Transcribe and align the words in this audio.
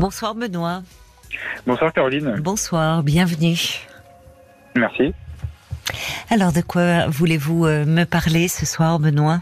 Bonsoir 0.00 0.34
Benoît. 0.34 0.82
Bonsoir 1.66 1.92
Caroline. 1.92 2.36
Bonsoir, 2.40 3.02
bienvenue. 3.02 3.58
Merci. 4.74 5.12
Alors 6.30 6.52
de 6.52 6.62
quoi 6.62 7.06
voulez-vous 7.08 7.66
euh, 7.66 7.84
me 7.84 8.04
parler 8.04 8.48
ce 8.48 8.64
soir 8.64 8.98
Benoît? 8.98 9.40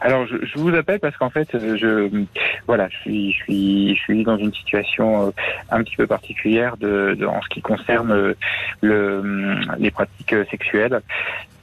Alors, 0.00 0.26
je, 0.26 0.36
je, 0.44 0.58
vous 0.58 0.74
appelle 0.74 1.00
parce 1.00 1.16
qu'en 1.16 1.30
fait, 1.30 1.48
je 1.52 2.24
voilà, 2.66 2.88
je 2.88 2.96
suis, 2.98 3.32
je 3.32 3.36
suis, 3.36 3.96
je 3.96 4.00
suis 4.00 4.24
dans 4.24 4.36
une 4.36 4.52
situation 4.52 5.28
euh, 5.28 5.30
un 5.70 5.82
petit 5.82 5.96
peu 5.96 6.06
particulière 6.06 6.76
de, 6.76 7.14
de 7.18 7.26
en 7.26 7.40
ce 7.42 7.48
qui 7.48 7.62
concerne 7.62 8.34
le, 8.80 9.56
les 9.78 9.90
pratiques 9.90 10.34
sexuelles. 10.50 11.00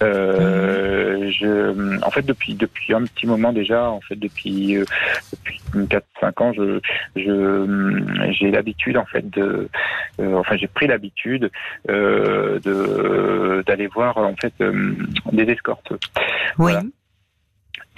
Euh, 0.03 1.31
je, 1.31 2.03
en 2.05 2.11
fait, 2.11 2.21
depuis 2.21 2.53
depuis 2.53 2.93
un 2.93 3.03
petit 3.03 3.25
moment 3.25 3.51
déjà, 3.51 3.89
en 3.89 4.01
fait, 4.01 4.15
depuis 4.15 4.77
euh, 4.77 4.85
depuis 5.31 5.59
quatre 5.89 6.05
cinq 6.19 6.39
ans, 6.41 6.53
je 6.53 6.79
je 7.15 8.31
j'ai 8.31 8.51
l'habitude 8.51 8.97
en 8.97 9.05
fait 9.05 9.27
de, 9.29 9.69
euh, 10.19 10.35
enfin, 10.35 10.55
j'ai 10.55 10.67
pris 10.67 10.87
l'habitude 10.87 11.49
euh, 11.89 12.59
de 12.59 13.63
d'aller 13.65 13.87
voir 13.87 14.17
en 14.17 14.35
fait 14.35 14.53
des 15.31 15.43
escortes. 15.43 15.91
Oui. 15.91 16.73
Voilà. 16.73 16.83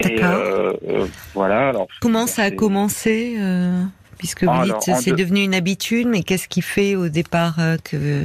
Et 0.00 0.18
euh, 0.22 0.72
voilà. 1.34 1.68
Alors, 1.68 1.86
Comment 2.00 2.26
ça 2.26 2.44
a 2.44 2.50
commencé 2.50 3.36
euh, 3.38 3.82
Puisque 4.18 4.44
vous 4.44 4.50
Alors, 4.50 4.78
dites 4.78 4.96
c'est 4.96 5.12
devenu 5.12 5.42
une 5.42 5.54
habitude, 5.54 6.06
mais 6.08 6.22
qu'est-ce 6.22 6.48
qui 6.48 6.62
fait 6.62 6.96
au 6.96 7.08
départ 7.08 7.56
euh, 7.58 7.76
que 7.82 8.22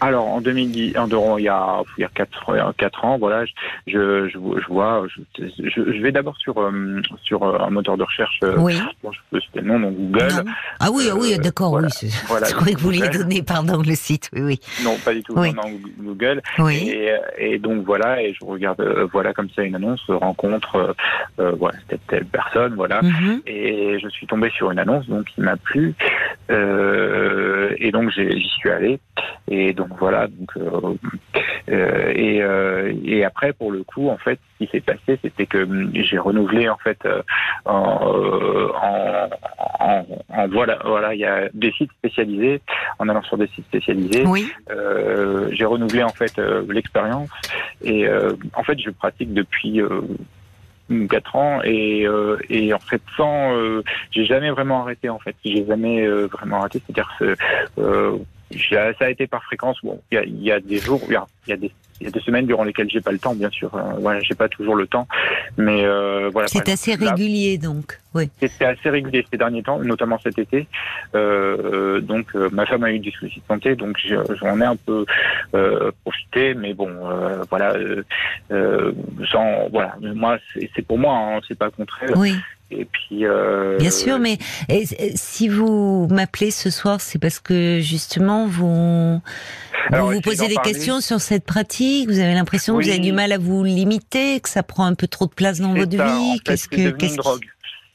Alors 0.00 0.26
en 0.26 0.40
2010, 0.40 0.96
en 0.98 1.38
il 1.38 1.44
y 1.44 1.48
a 1.48 1.82
il 1.96 2.00
y 2.02 2.04
a 2.04 2.08
quatre 2.08 2.72
quatre 2.76 3.04
ans, 3.04 3.18
voilà, 3.18 3.44
je 3.46 3.52
je, 3.86 4.28
je, 4.60 4.66
vois, 4.68 5.06
je, 5.08 5.44
je, 5.58 5.70
je 5.92 6.02
vais 6.02 6.12
d'abord 6.12 6.36
sur 6.36 6.58
euh, 6.60 7.00
sur 7.22 7.42
euh, 7.42 7.58
un 7.60 7.70
moteur 7.70 7.96
de 7.96 8.02
recherche. 8.02 8.38
euh, 8.44 8.56
Oui. 8.58 8.78
bon, 9.02 9.10
je 9.12 9.18
peux 9.30 9.40
citer 9.40 9.60
le 9.60 9.66
nom, 9.68 9.80
donc 9.80 9.96
Google. 9.96 10.28
Non. 10.44 10.52
Ah 10.80 10.88
oui, 10.92 11.08
ah 11.10 11.14
oui, 11.16 11.34
Euh, 11.34 11.38
d'accord, 11.38 11.70
voilà. 11.70 11.88
oui. 12.02 12.10
Voilà, 12.28 12.46
je 12.48 12.54
croyais 12.54 12.74
que 12.74 12.80
vous 12.80 12.86
vouliez 12.86 13.08
donner, 13.08 13.42
pardon, 13.42 13.80
le 13.82 13.94
site. 13.94 14.28
Oui, 14.34 14.42
oui. 14.42 14.60
Non, 14.84 14.96
pas 15.04 15.14
du 15.14 15.22
tout. 15.22 15.32
Oui. 15.36 15.52
Non, 15.54 15.62
non, 15.68 15.78
Google. 16.12 16.42
Oui. 16.58 16.88
Et, 16.90 17.14
et 17.38 17.58
donc 17.58 17.84
voilà, 17.84 18.22
et 18.22 18.34
je 18.38 18.44
regarde, 18.44 18.80
euh, 18.80 19.06
voilà 19.12 19.32
comme 19.32 19.48
ça 19.56 19.62
une 19.62 19.74
annonce, 19.76 20.02
rencontre, 20.08 20.94
voilà, 21.38 21.78
telle 21.88 21.98
telle 22.08 22.24
personne, 22.26 22.74
voilà. 22.74 23.00
Mhm. 23.02 23.40
Et 23.46 23.98
je 24.02 24.08
suis 24.08 24.26
tombé 24.26 24.50
sur 24.50 24.70
une 24.70 24.78
annonce 24.78 25.06
donc 25.08 25.24
qui 25.26 25.40
m'a 25.40 25.56
plu 25.56 25.94
euh, 26.50 27.74
et 27.78 27.90
donc 27.90 28.10
j'y 28.10 28.48
suis 28.48 28.70
allé. 28.70 29.00
Et 29.48 29.72
donc 29.72 29.88
voilà. 29.98 30.26
Donc 30.28 30.50
euh, 30.56 30.94
euh, 31.68 32.12
et, 32.14 32.42
euh, 32.42 32.92
et 33.04 33.24
après 33.24 33.52
pour 33.52 33.72
le 33.72 33.82
coup 33.82 34.08
en 34.08 34.18
fait 34.18 34.38
ce 34.52 34.64
qui 34.64 34.70
s'est 34.70 34.80
passé 34.80 35.18
c'était 35.22 35.46
que 35.46 35.58
hum, 35.64 35.90
j'ai 35.94 36.18
renouvelé 36.18 36.68
en 36.68 36.76
fait 36.76 36.98
euh, 37.04 37.22
en, 37.64 38.12
euh, 38.14 38.68
en, 38.80 39.28
en, 39.80 40.06
en- 40.28 40.48
voilà 40.48 40.78
voilà 40.84 41.14
il 41.14 41.20
y 41.20 41.24
a 41.24 41.48
des 41.54 41.72
sites 41.72 41.90
spécialisés 41.98 42.60
en 42.98 43.08
allant 43.08 43.22
sur 43.22 43.36
des 43.36 43.48
sites 43.48 43.64
spécialisés. 43.66 44.24
Oui. 44.26 44.48
euh, 44.70 45.48
j'ai 45.52 45.64
renouvelé 45.64 46.02
en 46.02 46.10
fait 46.12 46.38
l'expérience. 46.68 47.30
Et 47.82 48.06
euh, 48.06 48.34
en 48.54 48.62
fait 48.62 48.78
je 48.78 48.90
pratique 48.90 49.34
depuis 49.34 49.80
quatre 51.08 51.36
ans 51.36 51.60
et 51.64 52.06
euh, 52.06 52.38
et 52.48 52.72
en 52.72 52.78
fait 52.78 53.02
sans 53.16 53.54
euh, 53.56 53.82
j'ai 54.10 54.24
jamais 54.24 54.50
vraiment 54.50 54.82
arrêté 54.82 55.08
en 55.08 55.18
fait. 55.18 55.34
J'ai 55.44 55.66
jamais 55.66 56.06
euh, 56.06 56.26
vraiment 56.26 56.60
arrêté. 56.60 56.80
C'est-à-dire 56.86 57.36
euh, 57.78 58.18
ça 58.70 58.92
a 59.00 59.10
été 59.10 59.26
par 59.26 59.42
fréquence. 59.44 59.78
Bon 59.82 60.00
il 60.10 60.14
y 60.14 60.18
a, 60.18 60.24
y 60.24 60.52
a 60.52 60.60
des 60.60 60.78
jours 60.78 61.00
il 61.08 61.50
y 61.50 61.52
a 61.52 61.56
des 61.56 61.72
il 62.00 62.04
y 62.04 62.08
a 62.08 62.10
des 62.10 62.20
semaines 62.20 62.46
durant 62.46 62.64
lesquelles 62.64 62.90
j'ai 62.90 63.00
pas 63.00 63.12
le 63.12 63.18
temps 63.18 63.34
bien 63.34 63.50
sûr 63.50 63.74
euh, 63.74 63.94
voilà 63.98 64.20
j'ai 64.20 64.34
pas 64.34 64.48
toujours 64.48 64.74
le 64.74 64.86
temps 64.86 65.06
mais 65.56 65.84
euh, 65.84 66.30
voilà 66.32 66.48
C'est 66.48 66.68
assez 66.68 66.92
exemple, 66.92 67.04
là, 67.04 67.10
régulier, 67.12 67.58
donc. 67.58 67.98
Oui. 68.14 68.30
c'était 68.40 68.64
assez 68.64 68.88
régulier 68.88 69.26
ces 69.30 69.36
derniers 69.36 69.62
temps, 69.62 69.78
notamment 69.78 70.18
cet 70.22 70.38
été. 70.38 70.66
Euh, 71.14 72.00
donc, 72.00 72.34
euh, 72.34 72.48
ma 72.50 72.64
femme 72.64 72.84
a 72.84 72.90
eu 72.90 72.98
des 72.98 73.10
soucis 73.10 73.40
de 73.40 73.46
santé, 73.46 73.76
donc 73.76 73.98
j'en 74.40 74.60
ai 74.60 74.64
un 74.64 74.76
peu 74.76 75.04
euh, 75.54 75.90
profité, 76.02 76.54
mais 76.54 76.72
bon, 76.72 76.88
euh, 76.88 77.42
voilà, 77.50 77.74
euh, 77.74 78.02
euh, 78.52 78.92
sans, 79.30 79.68
voilà. 79.70 79.96
Moi, 80.00 80.38
c'est 80.54 80.70
c'est 80.74 80.82
pour 80.82 80.98
moi, 80.98 81.14
hein, 81.14 81.40
c'est 81.46 81.58
pas 81.58 81.70
contraire. 81.70 82.16
Oui, 82.16 82.34
Et 82.70 82.84
puis, 82.84 83.24
euh, 83.24 83.78
bien 83.78 83.90
sûr, 83.90 84.18
mais 84.18 84.38
si 85.14 85.48
vous 85.48 86.08
m'appelez 86.10 86.50
ce 86.50 86.68
soir, 86.68 87.00
c'est 87.00 87.18
parce 87.18 87.38
que 87.38 87.78
justement 87.80 88.48
vous 88.48 89.20
Alors, 89.92 90.08
vous, 90.08 90.14
vous 90.14 90.20
posez 90.20 90.48
des 90.48 90.54
parler. 90.54 90.72
questions 90.72 91.00
sur 91.00 91.20
cette 91.20 91.44
pratique. 91.44 92.08
Vous 92.08 92.18
avez 92.18 92.34
l'impression 92.34 92.76
que 92.76 92.82
vous 92.82 92.88
avez 92.88 92.98
du 92.98 93.12
mal 93.12 93.30
à 93.32 93.38
vous 93.38 93.62
limiter, 93.62 94.40
que 94.40 94.48
ça 94.48 94.64
prend 94.64 94.84
un 94.84 94.94
peu 94.94 95.06
trop 95.06 95.26
de 95.26 95.32
place 95.32 95.60
dans 95.60 95.74
votre 95.74 95.96
ça, 95.96 96.06
vie. 96.06 96.40
Qu'est-ce 96.44 96.68
que 96.68 96.90
qu'est-ce. 96.90 97.16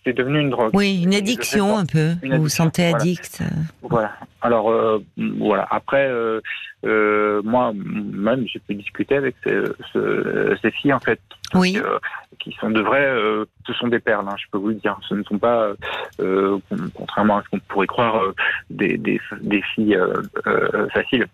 C'est 0.04 0.14
devenu 0.14 0.40
une 0.40 0.50
drogue. 0.50 0.72
Oui, 0.74 1.04
une 1.04 1.14
addiction 1.14 1.78
un 1.78 1.86
peu. 1.86 2.14
Vous 2.24 2.42
vous 2.44 2.50
sentez 2.50 2.90
voilà. 2.90 2.98
addict. 3.04 3.40
Voilà. 3.84 4.14
Alors 4.42 4.72
euh, 4.72 5.04
voilà. 5.38 5.68
Après, 5.70 6.08
euh, 6.10 6.42
euh, 6.86 7.42
moi 7.44 7.72
même, 7.76 8.46
j'ai 8.48 8.60
pu 8.60 8.74
discuter 8.74 9.16
avec 9.16 9.36
ces, 9.44 9.62
ce- 9.94 10.58
ces 10.62 10.72
filles 10.72 10.94
en 10.94 11.00
fait, 11.00 11.20
Oui. 11.54 11.78
euh, 11.78 12.00
qui 12.40 12.52
sont 12.60 12.72
de 12.72 12.82
vrais, 12.82 13.06
euh, 13.06 13.46
ce 13.68 13.74
sont 13.74 13.90
des 13.90 14.00
perles. 14.00 14.26
hein, 14.28 14.36
je 14.40 14.46
peux 14.52 14.58
vous 14.58 14.70
le 14.70 14.74
dire. 14.76 14.98
Ce 15.08 15.14
ne 15.14 15.22
sont 15.24 15.38
pas, 15.38 15.74
euh, 16.20 16.58
con- 16.70 16.78
contrairement 16.96 17.38
à 17.38 17.44
ce 17.44 17.50
qu'on 17.50 17.60
pourrait 17.60 17.86
croire, 17.86 18.24
euh, 18.24 18.34
des, 18.72 18.98
des, 18.98 19.22
des 19.42 19.62
filles 19.76 19.96
euh, 19.96 20.24
euh, 20.48 20.88
faciles. 20.90 21.28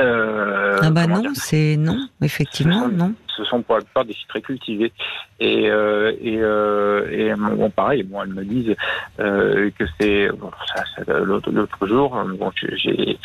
Euh, 0.00 0.78
ah 0.82 0.90
bah 0.90 1.06
non, 1.06 1.22
c'est 1.34 1.76
non, 1.76 1.98
effectivement 2.22 2.84
Ce 2.84 2.88
sont- 2.90 2.96
non. 2.96 3.14
ce 3.36 3.44
sont 3.44 3.62
pour 3.62 3.76
la 3.76 3.82
plupart 3.82 4.04
des 4.04 4.12
filles 4.14 4.26
très 4.28 4.40
cultivées. 4.42 4.92
Et, 5.40 5.70
euh, 5.70 6.12
et, 6.20 6.38
euh, 6.40 7.06
et 7.10 7.34
bon, 7.34 7.70
pareil, 7.70 8.02
bon, 8.02 8.22
elles 8.22 8.30
me 8.32 8.44
disent 8.44 8.74
euh, 9.20 9.70
que 9.78 9.84
c'est 10.00 10.28
bon, 10.30 10.50
ça, 10.74 10.84
ça, 11.04 11.18
l'autre, 11.20 11.50
l'autre 11.50 11.86
jour, 11.86 12.10
bon, 12.38 12.50
j'ai, 12.56 13.18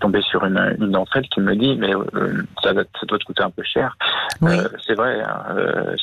tombé 0.00 0.20
sur 0.22 0.44
une, 0.44 0.76
une 0.80 0.90
d'entre 0.90 1.16
elles 1.16 1.28
qui 1.28 1.40
me 1.40 1.54
dit, 1.54 1.76
mais 1.76 1.94
euh, 1.94 2.42
ça, 2.62 2.72
va- 2.72 2.82
ça 2.82 3.06
doit 3.06 3.18
te 3.18 3.24
coûter 3.24 3.42
un 3.44 3.50
peu 3.50 3.62
cher. 3.62 3.96
Oui, 4.40 4.58
Euh, 4.58 4.68
c'est 4.86 4.94
vrai, 4.94 5.20
hein, 5.22 5.56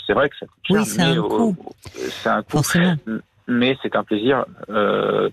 c'est 0.08 0.14
vrai 0.14 0.30
que 0.30 0.38
ça 0.38 0.46
coûte 0.46 0.56
Oui, 0.70 0.78
cher. 0.78 0.86
c'est 0.86 0.98
mais 1.14 1.18
un 1.18 1.22
coût. 1.22 1.56
c'est 1.94 2.30
un 2.30 2.42
coût, 2.44 2.52
forcément. 2.52 2.96
mais 3.48 3.78
c'est 3.84 3.96
un 3.96 4.04
plaisir. 4.04 4.46
Euh, 4.70 5.30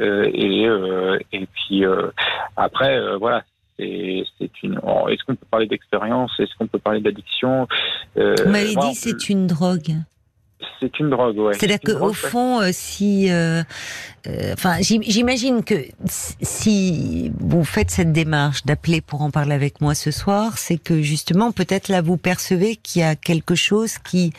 euh, 0.00 0.28
et, 0.32 0.66
euh, 0.66 1.18
et 1.32 1.46
puis 1.46 1.84
euh, 1.84 2.08
après, 2.56 2.98
voilà. 3.18 3.42
C'est, 3.80 4.24
c'est 4.38 4.62
une. 4.62 4.78
oh, 4.82 5.08
Est-ce 5.08 5.24
qu'on 5.24 5.36
peut 5.36 5.46
parler 5.50 5.66
d'expérience? 5.66 6.30
Est-ce 6.38 6.50
qu'on 6.58 6.66
peut 6.66 6.78
parler 6.78 7.00
d'addiction? 7.00 7.66
Euh, 8.18 8.34
Vous 8.44 8.50
m'avez 8.50 8.74
dit 8.76 8.94
c'est 8.94 9.30
une 9.30 9.46
drogue. 9.46 9.94
c'est 10.78 11.00
une 11.00 11.08
drogue, 11.08 11.38
ouais. 11.38 11.54
C'est-à-dire 11.54 11.80
qu'au 11.80 12.12
fond, 12.12 12.60
euh, 12.60 12.68
si, 12.72 13.30
euh, 13.30 13.62
euh, 14.26 14.52
enfin, 14.52 14.76
j'im- 14.82 15.00
j'imagine 15.02 15.64
que 15.64 15.74
si 16.42 17.32
vous 17.38 17.64
faites 17.64 17.90
cette 17.90 18.12
démarche 18.12 18.64
d'appeler 18.66 19.00
pour 19.00 19.22
en 19.22 19.30
parler 19.30 19.54
avec 19.54 19.80
moi 19.80 19.94
ce 19.94 20.10
soir, 20.10 20.58
c'est 20.58 20.76
que 20.78 21.00
justement, 21.00 21.52
peut-être 21.52 21.88
là, 21.88 22.02
vous 22.02 22.18
percevez 22.18 22.76
qu'il 22.76 23.00
y 23.00 23.04
a 23.04 23.16
quelque 23.16 23.54
chose 23.54 23.96
qui 23.98 24.32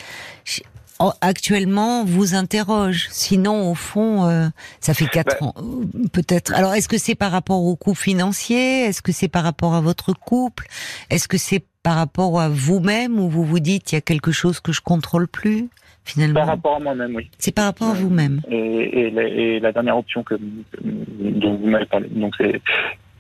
actuellement 1.22 2.04
vous 2.06 2.36
interroge. 2.36 3.08
Sinon, 3.12 3.72
au 3.72 3.76
fond, 3.76 4.26
euh, 4.26 4.48
ça 4.80 4.94
fait 4.94 5.08
quatre 5.08 5.38
Bah- 5.40 5.48
ans, 5.48 5.54
euh, 5.58 6.08
peut-être. 6.12 6.54
Alors, 6.54 6.74
est-ce 6.74 6.88
que 6.88 6.98
c'est 6.98 7.16
par 7.16 7.32
rapport 7.32 7.64
au 7.64 7.76
coût 7.76 7.96
financier? 7.96 8.86
Est-ce 8.86 9.02
que 9.02 9.12
c'est 9.12 9.28
par 9.28 9.44
rapport 9.44 9.74
à 9.74 9.82
votre 9.82 10.14
couple? 10.14 10.68
Est-ce 11.10 11.28
que 11.28 11.38
c'est 11.38 11.64
par 11.84 11.96
rapport 11.96 12.40
à 12.40 12.50
vous-même 12.50 13.20
où 13.20 13.30
vous 13.30 13.44
vous 13.44 13.60
dites 13.60 13.92
il 13.92 13.96
y 13.96 13.98
a 13.98 14.02
quelque 14.02 14.32
chose 14.32 14.60
que 14.60 14.72
je 14.72 14.82
contrôle 14.82 15.28
plus 15.28 15.70
finalement? 16.04 16.40
Par 16.42 16.48
rapport 16.48 16.76
à 16.76 16.80
moi-même, 16.80 17.16
oui. 17.16 17.30
c'est 17.40 17.54
par 17.54 17.66
rapport 17.66 17.90
à 17.90 17.94
vous-même. 17.94 18.42
Et, 18.50 19.08
et 19.08 19.60
la 19.60 19.72
dernière 19.72 19.98
option 19.98 20.24
que, 20.24 20.36
dont 20.84 21.56
vous 21.58 21.68
m'avez 21.68 21.86
parlé, 21.86 22.08
donc 22.10 22.36
c'est 22.38 22.62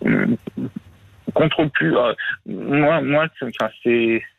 euh, 0.05 0.27
contrôle 1.31 1.69
plus. 1.69 1.95
euh, 1.97 2.13
moi, 2.45 3.01
moi, 3.01 3.27
c'est, 3.39 3.45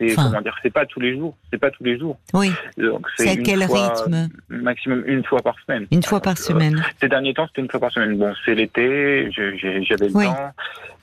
enfin, 0.03 0.25
comment 0.31 0.41
dire, 0.43 0.57
c'est 0.63 0.73
pas 0.73 0.87
tous 0.87 1.01
les 1.01 1.17
jours, 1.17 1.37
c'est 1.51 1.59
pas 1.59 1.71
tous 1.71 1.85
les 1.85 1.99
jours. 1.99 2.19
Oui. 2.35 2.51
Donc 2.79 3.07
C'est 3.17 3.31
à 3.31 3.37
quel 3.37 3.63
fois- 3.65 3.89
rythme 3.89 4.29
Maximum 4.49 5.03
une 5.07 5.25
fois 5.25 5.41
par 5.43 5.57
semaine. 5.67 5.87
Une 5.91 6.03
fois 6.03 6.21
par 6.21 6.33
Euh, 6.35 6.37
semaine. 6.37 6.83
Ces 7.01 7.09
derniers 7.09 7.35
temps, 7.35 7.47
c'était 7.49 7.63
une 7.63 7.71
fois 7.71 7.81
par 7.81 7.91
semaine. 7.93 8.17
Bon, 8.17 8.33
c'est 8.45 8.55
l'été, 8.55 9.31
j'avais 9.33 10.09
le 10.09 10.15
Oui. 10.17 10.25
temps, 10.27 10.51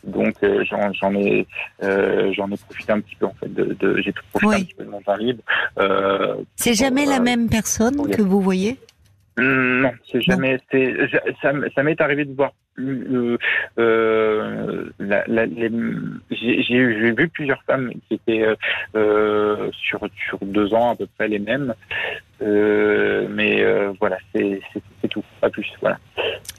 donc 0.05 0.35
euh, 0.43 0.63
j'en, 0.69 0.91
j'en 0.93 1.13
ai, 1.15 1.45
euh, 1.83 2.31
j'en 2.33 2.49
ai 2.51 2.57
profité 2.57 2.91
un 2.93 2.99
petit 3.01 3.15
peu 3.15 3.25
en 3.25 3.33
fait. 3.39 3.53
De, 3.53 3.75
de- 3.79 4.01
j'ai 4.01 4.13
profité 4.31 4.47
Oui. 4.47 4.55
un 4.55 4.63
petit 4.63 4.73
peu 4.75 4.83
de 4.85 4.89
mon 4.89 5.01
temps 5.01 5.15
libre. 5.17 5.43
C'est 6.55 6.73
jamais 6.73 7.05
la 7.05 7.19
même 7.19 7.49
personne 7.49 8.09
que 8.09 8.21
vous 8.21 8.41
voyez? 8.41 8.77
Non, 9.37 9.91
c'est 10.11 10.21
jamais. 10.21 10.59
Ça 11.41 11.83
m'est 11.83 12.01
arrivé 12.01 12.25
de 12.25 12.33
voir. 12.35 12.51
Euh, 12.79 13.37
euh, 13.77 14.89
j'ai, 16.31 16.61
j'ai 16.63 17.11
vu 17.11 17.29
plusieurs 17.29 17.61
femmes 17.63 17.91
qui 18.07 18.15
étaient 18.15 18.45
euh, 18.95 19.71
sur 19.71 19.99
sur 20.27 20.39
deux 20.41 20.73
ans 20.73 20.91
à 20.91 20.95
peu 20.95 21.07
près 21.17 21.27
les 21.27 21.39
mêmes, 21.39 21.73
mais 22.41 23.63
voilà, 23.99 24.17
c'est, 24.33 24.61
c'est, 24.73 24.81
c'est 25.09 25.21
tout, 25.21 25.23
pas 25.41 25.49
plus. 25.49 25.67
Voilà. 25.81 25.97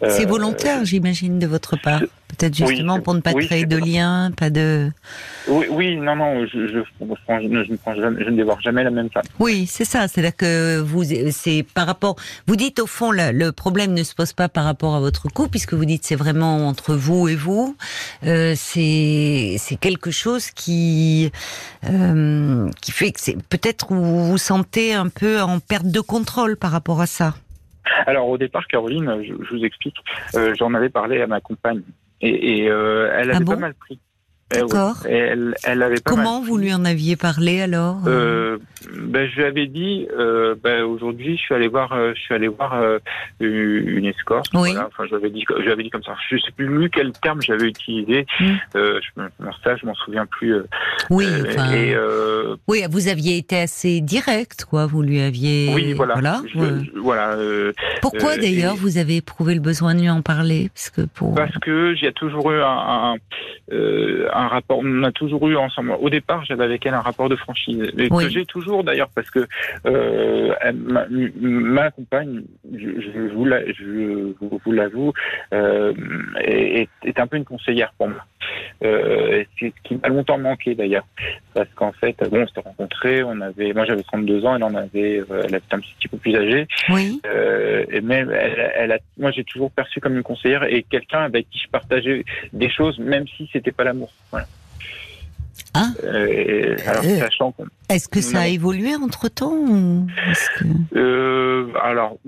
C'est 0.08 0.24
Euh, 0.24 0.28
volontaire, 0.28 0.84
j'imagine, 0.84 1.38
de 1.38 1.46
votre 1.46 1.76
part. 1.76 2.00
Peut-être 2.38 2.54
justement 2.54 3.00
pour 3.00 3.14
ne 3.14 3.20
pas 3.20 3.34
créer 3.34 3.66
de 3.66 3.76
lien, 3.76 4.30
pas 4.34 4.50
de. 4.50 4.90
Oui, 5.48 5.66
oui, 5.68 5.96
non, 5.96 6.16
non, 6.16 6.46
je, 6.46 6.66
je, 6.68 6.78
je, 6.78 7.04
ne 7.04 7.76
prends 7.76 7.94
jamais, 7.94 8.24
je 8.24 8.30
ne 8.30 8.36
dévore 8.36 8.60
jamais 8.60 8.84
la 8.84 8.90
même 8.90 9.10
femme. 9.10 9.24
Oui, 9.38 9.66
c'est 9.66 9.84
ça. 9.84 10.06
C'est-à-dire 10.08 10.36
que 10.36 10.78
vous, 10.80 11.02
c'est 11.32 11.64
par 11.74 11.86
rapport. 11.86 12.16
Vous 12.46 12.56
dites 12.56 12.78
au 12.78 12.86
fond, 12.86 13.10
le, 13.10 13.32
le, 13.32 13.52
problème 13.52 13.92
ne 13.94 14.02
se 14.04 14.14
pose 14.14 14.32
pas 14.32 14.48
par 14.48 14.64
rapport 14.64 14.94
à 14.94 15.00
votre 15.00 15.28
couple, 15.28 15.50
puisque 15.50 15.74
vous 15.74 15.84
dites 15.84 16.04
c'est 16.04 16.14
vraiment 16.14 16.68
entre 16.68 16.94
vous 16.94 17.28
et 17.28 17.36
vous. 17.36 17.76
Euh, 18.24 18.54
c'est 18.56 19.56
c'est 19.58 19.76
quelque 19.76 20.10
chose 20.10 20.50
qui 20.50 21.30
euh, 21.90 22.70
qui 22.80 22.92
fait 22.92 23.10
que 23.12 23.20
c'est 23.20 23.36
peut-être 23.48 23.92
vous 23.92 24.30
vous 24.30 24.38
sentez 24.38 24.94
un 24.94 25.08
peu 25.08 25.40
en 25.42 25.58
perte 25.58 25.86
de 25.86 26.00
contrôle 26.00 26.56
par 26.56 26.70
rapport 26.70 27.00
à 27.00 27.06
ça. 27.06 27.34
Alors 28.06 28.28
au 28.28 28.38
départ, 28.38 28.66
Caroline, 28.66 29.22
je, 29.22 29.32
je 29.44 29.56
vous 29.56 29.64
explique, 29.64 29.96
euh, 30.34 30.54
j'en 30.58 30.74
avais 30.74 30.90
parlé 30.90 31.20
à 31.20 31.26
ma 31.26 31.40
compagne. 31.40 31.82
Et, 32.20 32.58
et 32.64 32.70
euh, 32.70 33.10
elle 33.14 33.30
avait 33.30 33.36
ah 33.36 33.40
bon? 33.40 33.52
pas 33.52 33.58
mal 33.58 33.74
pris. 33.74 33.98
Eh. 34.52 34.58
Elle, 35.08 35.54
elle 35.64 35.82
avait 35.82 36.00
pas 36.00 36.10
Comment 36.10 36.42
vous 36.42 36.56
lui 36.56 36.74
en 36.74 36.84
aviez 36.84 37.14
parlé 37.16 37.60
alors 37.60 37.98
euh, 38.06 38.58
ben, 39.00 39.28
Je 39.30 39.36
lui 39.36 39.44
avais 39.44 39.66
dit, 39.66 40.08
euh, 40.18 40.56
ben, 40.60 40.82
aujourd'hui, 40.82 41.36
je 41.36 41.42
suis 41.42 41.54
allé 41.54 41.68
voir, 41.68 41.92
euh, 41.92 42.12
je 42.16 42.20
suis 42.20 42.34
allé 42.34 42.48
voir 42.48 42.74
euh, 42.74 42.98
une 43.38 44.06
escorte. 44.06 44.50
Oui. 44.54 44.72
Voilà. 44.72 44.88
Enfin, 44.88 45.04
je 45.04 45.10
lui 45.10 45.16
avais 45.16 45.30
dit, 45.30 45.44
je 45.48 45.82
dit 45.82 45.90
comme 45.90 46.02
ça. 46.02 46.16
Je 46.28 46.36
sais 46.38 46.50
plus 46.56 46.90
quel 46.90 47.12
terme 47.12 47.40
j'avais 47.40 47.68
utilisé. 47.68 48.26
Mm. 48.40 48.44
Euh, 48.74 49.00
je, 49.16 49.22
ça, 49.62 49.76
je 49.76 49.86
m'en 49.86 49.94
souviens 49.94 50.26
plus. 50.26 50.54
Euh, 50.54 50.66
oui. 51.10 51.26
Enfin, 51.48 51.72
et, 51.72 51.96
oui, 52.66 52.82
vous 52.90 53.08
aviez 53.08 53.36
été 53.36 53.60
assez 53.60 54.00
direct, 54.00 54.64
quoi. 54.64 54.86
Vous 54.86 55.02
lui 55.02 55.20
aviez. 55.20 55.70
Oui, 55.74 55.92
voilà. 55.92 56.14
Voilà. 56.14 56.42
Je, 56.52 56.58
je, 56.58 56.98
voilà 56.98 57.36
Pourquoi 58.02 58.36
d'ailleurs 58.36 58.74
et... 58.74 58.78
vous 58.78 58.98
avez 58.98 59.16
éprouvé 59.16 59.54
le 59.54 59.60
besoin 59.60 59.94
de 59.94 60.00
lui 60.00 60.10
en 60.10 60.22
parler? 60.22 60.70
Parce 60.74 60.90
que 60.90 61.02
pour. 61.02 61.34
Parce 61.34 61.56
que 61.58 61.94
j'ai 61.94 62.12
toujours 62.12 62.50
eu 62.50 62.60
un, 62.60 63.14
un, 63.14 63.16
un 63.70 64.39
un 64.40 64.48
rapport. 64.48 64.80
On 64.82 65.02
a 65.02 65.12
toujours 65.12 65.46
eu 65.48 65.56
ensemble. 65.56 65.92
Au 66.00 66.10
départ, 66.10 66.44
j'avais 66.44 66.64
avec 66.64 66.84
elle 66.86 66.94
un 66.94 67.00
rapport 67.00 67.28
de 67.28 67.36
franchise, 67.36 67.92
et 67.96 68.08
oui. 68.10 68.24
que 68.24 68.30
j'ai 68.30 68.46
toujours 68.46 68.84
d'ailleurs 68.84 69.10
parce 69.14 69.30
que 69.30 69.46
euh, 69.86 70.54
elle, 70.60 70.76
ma, 70.76 71.04
ma, 71.40 71.90
compagne, 71.90 72.42
je, 72.72 73.00
je 73.00 73.34
vous 73.34 73.44
la, 73.44 73.64
je 73.72 74.32
vous 74.40 74.72
l'avoue, 74.72 75.12
euh, 75.52 75.92
est, 76.40 76.88
est, 77.04 77.20
un 77.20 77.26
peu 77.26 77.36
une 77.36 77.44
conseillère 77.44 77.92
pour 77.96 78.08
moi. 78.08 78.24
Euh, 78.82 79.44
ce 79.58 79.66
qui 79.84 79.96
m'a 79.96 80.08
longtemps 80.08 80.38
manqué 80.38 80.74
d'ailleurs, 80.74 81.06
parce 81.52 81.68
qu'en 81.74 81.92
fait, 81.92 82.16
bon, 82.30 82.42
on 82.42 82.46
s'était 82.46 82.60
rencontrés, 82.60 83.22
on 83.22 83.40
avait, 83.40 83.74
moi 83.74 83.84
j'avais 83.84 84.02
32 84.02 84.46
ans, 84.46 84.56
elle 84.56 84.64
en 84.64 84.74
avait, 84.74 85.20
euh, 85.30 85.42
elle 85.44 85.56
était 85.56 85.74
un 85.74 85.80
petit 85.80 86.08
peu 86.10 86.16
plus 86.16 86.34
âgée. 86.34 86.66
Oui. 86.88 87.20
Euh, 87.26 87.84
et 87.90 88.00
même, 88.00 88.30
elle, 88.30 88.72
elle 88.74 88.92
a, 88.92 88.98
moi 89.18 89.32
j'ai 89.32 89.44
toujours 89.44 89.70
perçu 89.70 90.00
comme 90.00 90.16
une 90.16 90.22
conseillère 90.22 90.64
et 90.64 90.82
quelqu'un 90.82 91.20
avec 91.20 91.50
qui 91.50 91.58
je 91.58 91.68
partageais 91.68 92.24
des 92.52 92.70
choses, 92.70 92.98
même 92.98 93.26
si 93.36 93.48
c'était 93.52 93.72
pas 93.72 93.84
l'amour. 93.84 94.12
Voilà. 94.30 94.46
Ah. 95.72 95.90
Euh, 96.02 96.76
alors, 96.84 97.04
euh, 97.04 97.18
sachant 97.18 97.54
Est-ce 97.88 98.08
que 98.08 98.20
ça 98.20 98.40
a 98.40 98.48
évolué 98.48 98.96
entre 98.96 99.28
temps 99.28 99.54
que... 100.58 100.64
euh, 100.96 101.68
Alors, 101.80 102.18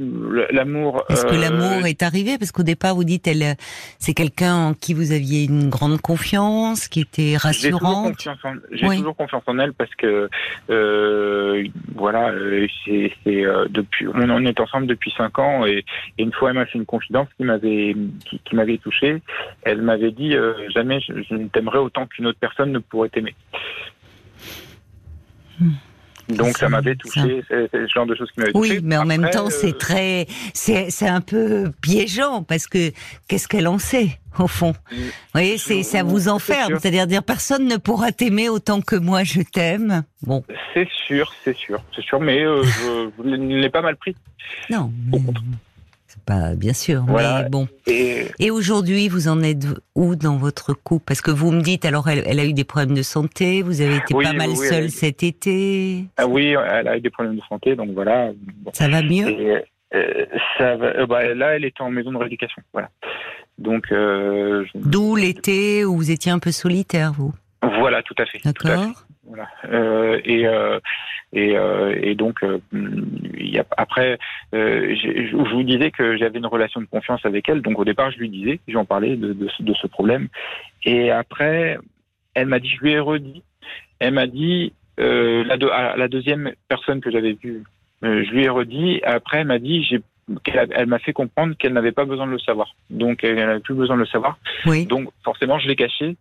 l'amour. 0.53 1.05
Est-ce 1.09 1.27
que 1.27 1.35
l'amour 1.35 1.87
est 1.87 2.03
arrivé? 2.05 2.39
Parce 2.39 2.53
qu'au 2.53 2.63
départ, 2.63 2.95
vous 2.95 3.03
dites, 3.03 3.27
elle, 3.27 3.57
c'est 3.99 4.15
quelqu'un 4.15 4.55
en 4.55 4.75
qui 4.75 4.95
vous 4.95 5.11
aviez 5.11 5.45
une 5.45 5.71
grande 5.71 6.01
confiance, 6.01 6.87
qui 6.87 7.01
était 7.01 7.37
rassurante. 7.37 8.15
J'ai 8.21 8.31
toujours, 8.31 8.39
en... 8.45 8.89
oui. 8.89 8.99
toujours 8.99 9.17
confiance 9.17 9.43
en 9.47 9.59
elle 9.59 9.73
parce 9.73 9.95
que, 9.97 10.29
voilà, 11.97 12.33
c'est 12.85 13.13
depuis, 13.71 14.07
on 14.07 14.31
en 14.31 14.45
est 14.47 14.61
ensemble 14.61 14.87
depuis 14.87 15.13
cinq 15.17 15.39
ans 15.41 15.67
et, 15.67 15.85
et 16.19 16.23
une 16.23 16.33
fois, 16.33 16.51
elle 16.51 16.57
m'a 16.57 16.67
fait 16.67 16.79
une 16.79 16.87
confidence 16.87 17.27
qui 17.37 17.43
m'avait 17.43 17.97
qui, 18.25 18.41
qui 18.45 18.55
m'avait 18.55 18.79
touché. 18.79 19.21
Elle 19.63 19.83
m'avait 19.83 20.13
dit, 20.13 20.37
jamais 20.73 21.01
je, 21.01 21.13
je 21.29 21.35
ne 21.35 21.49
t'aimerais 21.49 21.79
autant 21.79 22.07
qu'une 22.07 22.27
autre 22.29 22.39
personne 22.41 22.71
ne 22.71 22.79
pourrait 22.79 23.09
t'aimer. 23.09 23.32
Donc 26.29 26.57
ça 26.57 26.69
m'avait 26.69 26.95
touché, 26.97 27.45
c'est 27.49 27.69
ce 27.73 27.87
genre 27.89 28.07
de 28.07 28.15
choses 28.15 28.31
qui 28.31 28.41
m'avaient 28.41 28.53
oui, 28.55 28.69
touché. 28.69 28.81
Oui, 28.81 28.85
mais 28.87 28.97
en 28.97 29.03
Après, 29.03 29.19
même 29.19 29.31
temps, 29.31 29.49
euh... 29.49 29.51
c'est 29.51 29.77
très, 29.77 30.27
c'est 30.55 31.09
un 31.09 31.21
peu 31.21 31.71
piégeant 31.83 32.43
parce 32.43 32.67
que 32.67 32.93
qu'est-ce 33.29 33.49
qu'elle 33.49 33.69
en 33.69 33.79
sait 33.79 34.19
au 34.39 34.47
fond? 34.47 34.73
Vous 34.91 34.97
voyez, 35.35 35.59
c'est 35.59 35.83
ça 35.83 36.03
vous 36.03 36.29
enferme, 36.29 36.79
c'est-à-dire 36.79 37.07
dire 37.07 37.23
personne 37.23 37.67
ne 37.67 37.77
pourra 37.77 38.13
t'aimer 38.13 38.49
autant 38.49 38.81
que 38.81 38.97
moi 38.97 39.25
je 39.25 39.43
t'aime. 39.43 40.05
Bon. 40.23 40.43
C'est 40.73 40.89
sûr, 41.07 41.35
c'est 41.45 41.57
sûr, 41.57 41.83
c'est 41.95 42.03
sûr, 42.03 42.21
mais 42.21 42.43
euh, 42.43 42.63
je, 42.63 43.11
je 43.19 43.31
l'ai 43.31 43.71
pas 43.71 43.83
mal 43.83 43.97
pris. 43.97 44.17
Non. 44.71 44.91
Mais... 45.13 45.19
Pas, 46.27 46.55
bien 46.55 46.73
sûr, 46.73 47.05
voilà. 47.07 47.43
mais 47.43 47.51
bon. 47.51 47.69
Et, 47.87 48.27
et 48.39 48.51
aujourd'hui, 48.51 49.09
vous 49.09 49.29
en 49.29 49.43
êtes 49.43 49.67
où 49.95 50.17
dans 50.17 50.37
votre 50.37 50.73
couple? 50.73 51.05
Parce 51.07 51.21
que 51.21 51.31
vous 51.31 51.51
me 51.51 51.63
dites, 51.63 51.85
alors, 51.85 52.09
elle, 52.09 52.23
elle, 52.27 52.41
a 52.41 52.45
eu 52.45 52.53
des 52.53 52.65
problèmes 52.65 52.95
de 52.95 53.03
santé, 53.03 53.63
vous 53.63 53.81
avez 53.81 53.97
été 53.97 54.15
oui, 54.15 54.25
pas 54.25 54.33
mal 54.33 54.51
oui, 54.51 54.57
seul 54.57 54.91
cet 54.91 55.23
été. 55.23 56.05
Ah 56.17 56.27
oui, 56.27 56.55
elle 56.71 56.89
a 56.89 56.97
eu 56.97 57.01
des 57.01 57.11
problèmes 57.11 57.37
de 57.37 57.43
santé, 57.49 57.77
donc 57.77 57.91
voilà. 57.91 58.31
Bon. 58.63 58.71
Ça 58.73 58.89
va 58.89 59.03
mieux? 59.03 59.29
Et, 59.29 59.63
euh, 59.95 60.27
ça 60.59 60.77
va, 60.77 60.87
euh, 60.87 61.07
bah, 61.07 61.35
Là, 61.35 61.57
elle 61.57 61.65
est 61.65 61.81
en 61.81 61.91
maison 61.91 62.13
de 62.13 62.19
rééducation, 62.19 62.63
voilà. 62.73 62.91
Donc. 63.59 63.93
Euh, 63.93 64.65
je... 64.73 64.79
D'où 64.79 65.17
l'été 65.17 65.85
où 65.85 65.97
vous 65.97 66.11
étiez 66.11 66.33
un 66.33 66.39
peu 66.39 66.53
solitaire, 66.53 67.13
vous? 67.13 67.33
Voilà, 67.63 68.03
tout 68.03 68.15
à 68.19 68.27
fait. 68.27 68.41
D'accord. 68.45 69.05
Voilà. 69.25 69.49
Euh, 69.67 70.21
et, 70.25 70.47
euh, 70.47 70.81
et, 71.33 71.57
euh, 71.57 71.97
et, 72.01 72.15
donc, 72.15 72.45
après, 73.77 74.19
je 74.53 75.37
vous 75.37 75.63
disais 75.63 75.91
que 75.91 76.17
j'avais 76.17 76.39
une 76.39 76.47
relation 76.47 76.81
de 76.81 76.87
confiance 76.87 77.25
avec 77.25 77.49
elle. 77.49 77.63
Donc, 77.63 77.79
au 77.79 77.85
départ, 77.85 78.11
je 78.11 78.19
lui 78.19 78.29
disais, 78.29 78.61
j'en 78.69 78.85
parlais 78.85 79.17
de, 79.17 79.49
ce 79.49 79.87
problème. 79.87 80.29
Et 80.85 81.11
après, 81.11 81.79
elle 82.35 82.47
m'a 82.47 82.59
dit, 82.59 82.69
je 82.69 82.81
lui 82.81 82.93
ai 82.93 82.99
redit, 82.99 83.43
elle 84.01 84.15
m'a 84.15 84.27
dit, 84.27 84.73
la, 84.99 85.57
la, 85.97 86.09
deuxième 86.09 86.53
personne 86.69 87.01
que 87.01 87.11
j'avais 87.11 87.33
vue, 87.33 87.63
je 88.03 88.31
lui 88.31 88.45
ai 88.45 88.49
redit. 88.49 89.01
Après, 89.05 89.39
elle 89.39 89.47
m'a 89.47 89.59
dit, 89.59 89.85
j'ai 89.85 90.01
elle 90.55 90.87
m'a 90.87 90.99
fait 90.99 91.13
comprendre 91.13 91.55
qu'elle 91.59 91.73
n'avait 91.73 91.93
pas 91.93 92.05
besoin 92.05 92.27
de 92.27 92.33
le 92.33 92.39
savoir. 92.39 92.75
Donc, 92.91 93.25
elle 93.25 93.37
n'avait 93.37 93.61
plus 93.61 93.75
besoin 93.75 93.97
de 93.97 94.01
le 94.01 94.07
savoir. 94.07 94.39
Oui. 94.67 94.87
Donc, 94.87 95.09
forcément, 95.25 95.59
je 95.59 95.69
l'ai 95.69 95.77
caché. 95.77 96.17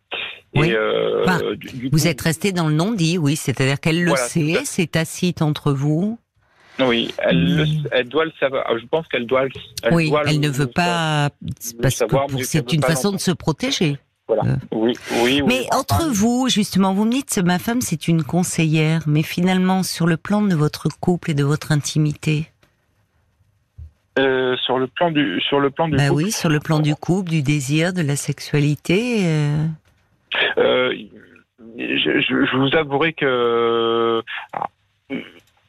Oui. 0.55 0.69
Et, 0.69 0.75
euh, 0.75 1.23
enfin, 1.23 1.39
du, 1.55 1.67
du 1.67 1.89
vous 1.89 1.99
coup... 1.99 2.07
êtes 2.07 2.21
resté 2.21 2.51
dans 2.51 2.67
le 2.67 2.73
non-dit, 2.73 3.17
oui. 3.17 3.35
C'est-à-dire 3.35 3.79
qu'elle 3.79 4.05
voilà, 4.05 4.23
le 4.23 4.29
sait, 4.29 4.65
c'est 4.65 4.87
tacite 4.87 5.41
entre 5.41 5.71
vous. 5.71 6.19
Oui, 6.79 7.13
elle, 7.19 7.55
le, 7.55 7.65
elle, 7.91 8.07
doit 8.07 8.25
le 8.25 8.31
savoir. 8.39 8.65
Je 8.77 8.85
pense 8.87 9.07
qu'elle 9.07 9.27
doit, 9.27 9.43
elle 9.83 9.93
oui, 9.93 10.09
doit 10.09 10.23
elle 10.25 10.35
le, 10.35 10.47
ne 10.47 10.49
veut 10.49 10.67
pas, 10.67 11.29
parce 11.81 11.95
savoir, 11.95 12.27
que 12.27 12.43
c'est 12.43 12.73
une 12.73 12.81
façon 12.81 13.11
de 13.11 13.17
se 13.17 13.31
protéger. 13.31 13.97
Voilà. 14.27 14.43
Euh. 14.45 14.55
Oui, 14.71 14.93
oui, 15.21 15.41
mais 15.45 15.67
entre 15.73 16.09
vous, 16.09 16.47
justement, 16.49 16.93
vous 16.93 17.05
me 17.05 17.11
dites, 17.11 17.37
ma 17.43 17.59
femme, 17.59 17.81
c'est 17.81 18.07
une 18.07 18.23
conseillère, 18.23 19.03
mais 19.05 19.23
finalement, 19.23 19.83
sur 19.83 20.07
le 20.07 20.17
plan 20.17 20.41
de 20.41 20.55
votre 20.55 20.87
couple 20.99 21.31
et 21.31 21.33
de 21.33 21.43
votre 21.43 21.71
intimité, 21.71 22.49
euh, 24.19 24.57
sur 24.57 24.77
le 24.77 24.87
plan 24.87 25.09
du 25.09 25.39
sur 25.39 25.59
le 25.59 25.69
plan 25.69 25.87
du 25.87 25.95
bah 25.95 26.09
couple. 26.09 26.23
oui 26.23 26.31
sur 26.31 26.49
le 26.49 26.59
plan 26.59 26.79
du 26.79 26.95
couple 26.95 27.29
du 27.29 27.41
désir 27.41 27.93
de 27.93 28.01
la 28.01 28.17
sexualité 28.17 29.25
euh... 29.25 29.65
Euh, 30.57 30.93
je, 31.77 32.19
je, 32.19 32.45
je, 32.45 32.57
vous 32.57 32.75
avouerai 32.75 33.13
que 33.13 34.21
ah, 34.51 34.67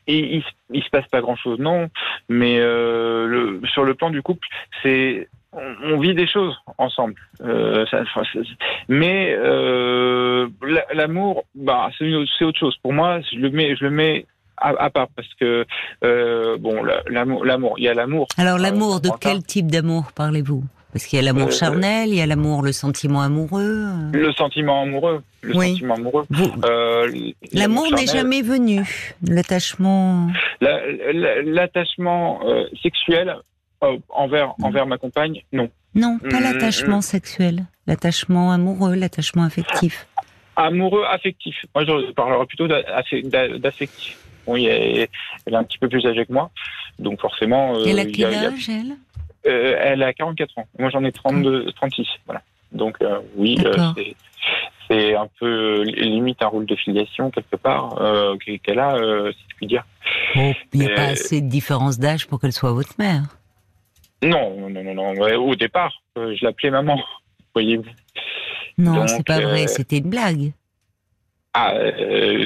il, 0.08 0.42
il, 0.70 0.82
se 0.82 0.90
passe 0.90 1.06
pas 1.06 1.20
grand 1.20 1.36
chose 1.36 1.60
non 1.60 1.88
mais 2.28 2.58
le, 2.58 3.60
sur 3.72 3.84
le 3.84 3.94
plan 3.94 4.10
du 4.10 4.22
couple 4.22 4.48
c'est 4.82 5.28
on, 5.52 5.74
on, 5.84 6.00
vit 6.00 6.14
des 6.14 6.26
choses 6.26 6.56
ensemble. 6.78 7.14
Ça, 7.38 8.02
mais 8.88 9.36
l'amour 10.94 11.44
bah 11.54 11.90
c'est 11.98 12.12
autre 12.12 12.58
chose. 12.58 12.76
Pour 12.82 12.92
moi 12.92 13.20
je 13.20 13.36
le 13.36 13.50
mets 13.50 13.76
je 13.76 13.84
le 13.84 13.90
mets 13.90 14.26
à, 14.56 14.70
à, 14.78 14.90
part 14.90 15.08
parce 15.14 15.28
que 15.40 15.64
euh, 16.04 16.56
bon 16.58 16.82
l'amour 17.08 17.44
l'amour 17.44 17.74
il 17.78 17.84
y 17.84 17.88
a 17.88 17.94
l'amour. 17.94 18.28
Alors 18.36 18.58
l'amour 18.58 18.96
euh, 18.96 19.00
de 19.00 19.10
quel 19.20 19.42
type 19.42 19.70
d'amour 19.70 20.12
parlez-vous? 20.14 20.64
Parce 20.92 21.06
qu'il 21.06 21.18
y 21.18 21.22
a 21.22 21.24
l'amour 21.24 21.48
euh, 21.48 21.50
charnel 21.50 22.10
il 22.10 22.16
y 22.16 22.20
a 22.20 22.26
l'amour 22.26 22.62
le 22.62 22.72
sentiment 22.72 23.22
amoureux 23.22 23.86
le 24.12 24.32
sentiment 24.32 24.82
amoureux 24.82 25.22
le 25.40 25.56
oui. 25.56 25.70
sentiment 25.70 25.94
amoureux. 25.94 26.26
Euh, 26.64 27.10
l'amour 27.52 27.90
n'est 27.92 28.06
jamais 28.06 28.42
venu 28.42 29.14
l'attachement. 29.26 30.28
L'attachement 30.60 32.40
euh, 32.46 32.64
sexuel 32.82 33.36
envers 34.10 34.54
envers 34.62 34.86
ma 34.86 34.98
compagne 34.98 35.42
non. 35.52 35.68
Non 35.94 36.18
pas 36.18 36.40
mmh, 36.40 36.42
l'attachement 36.42 36.98
mmh. 36.98 37.02
sexuel 37.02 37.64
l'attachement 37.86 38.52
amoureux 38.52 38.94
l'attachement 38.94 39.44
affectif. 39.44 40.06
Amoureux 40.56 41.04
affectif. 41.08 41.56
Moi 41.74 41.84
je 41.86 42.12
parlerai 42.12 42.46
plutôt 42.46 42.68
d'affectif 42.68 44.18
oui, 44.46 44.66
elle, 44.66 45.08
elle 45.46 45.54
est 45.54 45.56
un 45.56 45.64
petit 45.64 45.78
peu 45.78 45.88
plus 45.88 46.04
âgée 46.06 46.26
que 46.26 46.32
moi, 46.32 46.50
donc 46.98 47.20
forcément. 47.20 47.74
Euh, 47.76 47.84
elle 47.86 47.98
a 47.98 48.06
quel 48.06 48.34
âge, 48.34 48.68
elle? 48.68 48.96
Euh, 49.46 49.76
Elle 49.80 50.02
a 50.02 50.12
44 50.12 50.58
ans. 50.58 50.66
Moi, 50.78 50.90
j'en 50.90 51.02
ai 51.04 51.10
32, 51.12 51.72
36. 51.72 52.06
Voilà. 52.26 52.42
Donc, 52.70 52.96
euh, 53.02 53.18
oui, 53.36 53.58
c'est 54.88 55.14
un 55.16 55.28
peu 55.40 55.82
limite 55.82 56.42
un 56.42 56.46
rôle 56.46 56.66
de 56.66 56.76
filiation 56.76 57.30
quelque 57.30 57.56
part 57.56 57.96
qu'elle 58.62 58.78
a, 58.78 58.96
si 59.32 59.44
je 59.50 59.56
puis 59.56 59.66
dire. 59.66 59.84
Oh, 60.36 60.52
il 60.72 60.80
n'y 60.80 60.86
a 60.86 60.94
pas 60.94 61.02
assez 61.08 61.40
de 61.40 61.48
différence 61.48 61.98
d'âge 61.98 62.26
pour 62.26 62.40
qu'elle 62.40 62.52
soit 62.52 62.72
votre 62.72 62.94
mère? 62.98 63.22
Non, 64.22 64.68
non, 64.70 64.82
non, 64.82 64.94
non. 64.94 65.12
Ouais, 65.14 65.34
au 65.34 65.56
départ, 65.56 65.92
je 66.16 66.44
l'appelais 66.44 66.70
maman. 66.70 67.00
voyez-vous. 67.54 67.84
Non, 68.78 69.06
c'est 69.06 69.26
pas 69.26 69.40
vrai, 69.40 69.66
c'était 69.66 69.98
une 69.98 70.08
blague. 70.08 70.52
Ah, 71.54 71.74
euh, 71.74 72.44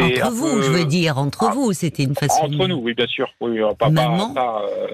entre 0.00 0.30
vous, 0.30 0.62
je 0.62 0.70
veux 0.70 0.84
dire, 0.84 1.18
entre 1.18 1.48
ah, 1.48 1.52
vous, 1.52 1.72
c'était 1.72 2.04
une 2.04 2.14
façon. 2.14 2.44
Entre 2.44 2.68
nous, 2.68 2.76
oui, 2.76 2.94
bien 2.94 3.08
sûr. 3.08 3.28
Oui, 3.40 3.60
euh, 3.60 3.74
pas, 3.74 3.90
maintenant. 3.90 4.32
Euh, 4.36 4.86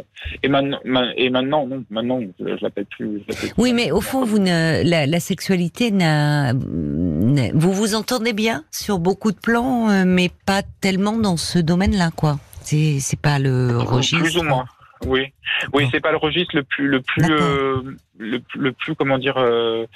et 0.43 0.49
maintenant, 0.49 0.79
et 1.17 1.29
maintenant, 1.29 1.67
non, 1.67 1.85
maintenant, 1.91 2.21
je, 2.39 2.63
l'appelle 2.63 2.87
plus, 2.87 3.21
plus, 3.21 3.53
Oui, 3.59 3.75
mais 3.75 3.91
au 3.91 4.01
fond, 4.01 4.25
vous 4.25 4.39
ne, 4.39 4.83
la, 4.89 5.07
la 5.07 5.21
sexualité 5.21 5.91
n'a, 5.91 6.55
vous 6.55 7.73
vous 7.75 7.95
entendez 7.95 8.33
bien 8.33 8.65
sur 8.71 8.99
beaucoup 8.99 9.33
de 9.33 9.39
plans, 9.39 10.05
mais 10.07 10.31
pas 10.47 10.63
tellement 10.81 11.19
dans 11.19 11.37
ce 11.37 11.59
domaine-là, 11.59 12.11
quoi. 12.17 12.39
C'est, 12.63 13.01
c'est 13.01 13.21
pas 13.21 13.39
le 13.39 13.77
registre. 13.77 14.23
Plus 14.23 14.39
ou 14.39 14.45
moins. 14.45 14.65
Oui, 15.07 15.33
oui, 15.73 15.89
c'est 15.91 16.01
pas 16.01 16.11
le 16.11 16.19
registre 16.19 16.57
le 16.57 16.63
plus, 16.63 16.89
le 16.89 17.01
plus, 17.01 17.33
euh, 17.33 17.83
le, 18.21 18.73
plus, 18.73 18.95
comment 18.95 19.19
dire, 19.19 19.37
euh, 19.39 19.87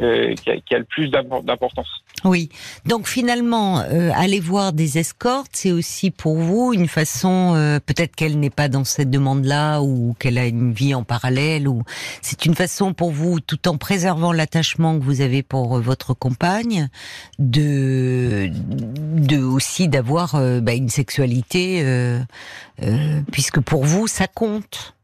euh, 0.00 0.34
qui, 0.34 0.50
a, 0.50 0.56
qui, 0.60 0.74
a, 0.74 0.78
le 0.78 0.84
plus 0.84 1.08
d'importance. 1.10 1.88
Oui. 2.24 2.50
Donc 2.86 3.08
finalement, 3.08 3.80
euh, 3.80 4.10
aller 4.14 4.38
voir 4.38 4.72
des 4.72 4.98
escortes, 4.98 5.50
c'est 5.52 5.72
aussi 5.72 6.12
pour 6.12 6.36
vous 6.36 6.72
une 6.72 6.86
façon, 6.86 7.54
euh, 7.56 7.80
peut-être 7.84 8.14
qu'elle 8.14 8.38
n'est 8.38 8.50
pas 8.50 8.68
dans 8.68 8.84
cette 8.84 9.10
demande-là 9.10 9.80
ou 9.80 10.14
qu'elle 10.18 10.38
a 10.38 10.46
une 10.46 10.72
vie 10.72 10.94
en 10.94 11.02
parallèle, 11.02 11.66
ou 11.66 11.82
c'est 12.22 12.46
une 12.46 12.54
façon 12.54 12.94
pour 12.94 13.10
vous, 13.10 13.40
tout 13.40 13.68
en 13.68 13.76
préservant 13.76 14.32
l'attachement 14.32 14.98
que 14.98 15.04
vous 15.04 15.20
avez 15.20 15.42
pour 15.42 15.80
votre 15.80 16.14
compagne, 16.14 16.88
de, 17.40 18.50
de 18.52 19.38
aussi 19.38 19.88
d'avoir 19.88 20.40
bah, 20.62 20.74
une 20.74 20.90
sexualité, 20.90 21.84
puisque 23.32 23.60
pour 23.60 23.84
vous 23.84 24.06
ça 24.06 24.26
compte. 24.26 24.94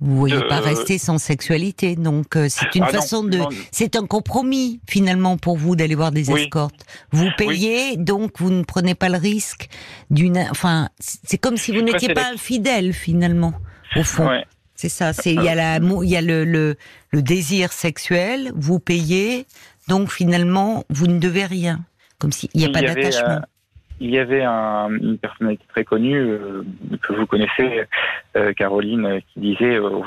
Vous 0.00 0.16
voyez 0.16 0.40
pas 0.48 0.60
euh, 0.60 0.64
rester 0.64 0.96
sans 0.96 1.18
sexualité, 1.18 1.94
donc 1.94 2.34
euh, 2.34 2.48
c'est 2.48 2.74
une 2.74 2.84
ah 2.84 2.88
façon 2.88 3.22
de, 3.22 3.38
c'est 3.70 3.96
un 3.96 4.06
compromis 4.06 4.80
finalement 4.88 5.36
pour 5.36 5.58
vous 5.58 5.76
d'aller 5.76 5.94
voir 5.94 6.10
des 6.10 6.30
escortes. 6.30 6.86
Vous 7.12 7.28
payez, 7.36 7.98
donc 7.98 8.40
vous 8.40 8.50
ne 8.50 8.62
prenez 8.62 8.94
pas 8.94 9.10
le 9.10 9.18
risque 9.18 9.68
d'une, 10.08 10.38
enfin, 10.50 10.88
c'est 10.98 11.36
comme 11.36 11.58
si 11.58 11.72
vous 11.72 11.82
n'étiez 11.82 12.14
pas 12.14 12.36
fidèle 12.38 12.94
finalement 12.94 13.52
au 13.94 14.02
fond. 14.02 14.30
C'est 14.74 14.88
ça. 14.88 15.12
C'est 15.12 15.34
il 15.34 15.42
y 15.42 15.48
a 15.48 15.54
la, 15.54 15.76
il 15.76 16.08
y 16.08 16.16
a 16.16 16.22
le, 16.22 16.46
le, 16.46 16.76
le 17.10 17.22
désir 17.22 17.70
sexuel. 17.70 18.52
Vous 18.56 18.78
payez, 18.78 19.44
donc 19.88 20.10
finalement 20.10 20.84
vous 20.88 21.08
ne 21.08 21.18
devez 21.18 21.44
rien, 21.44 21.84
comme 22.18 22.32
s'il 22.32 22.48
n'y 22.54 22.64
a 22.64 22.70
pas 22.70 22.80
d'attachement 22.80 23.42
il 24.00 24.10
y 24.10 24.18
avait 24.18 24.42
un, 24.42 24.88
une 24.90 25.18
personnalité 25.18 25.64
très 25.68 25.84
connue 25.84 26.18
euh, 26.18 26.64
que 27.02 27.12
vous 27.12 27.26
connaissez, 27.26 27.82
euh, 28.36 28.52
Caroline, 28.54 29.20
qui 29.32 29.40
disait, 29.40 29.76
euh, 29.76 30.00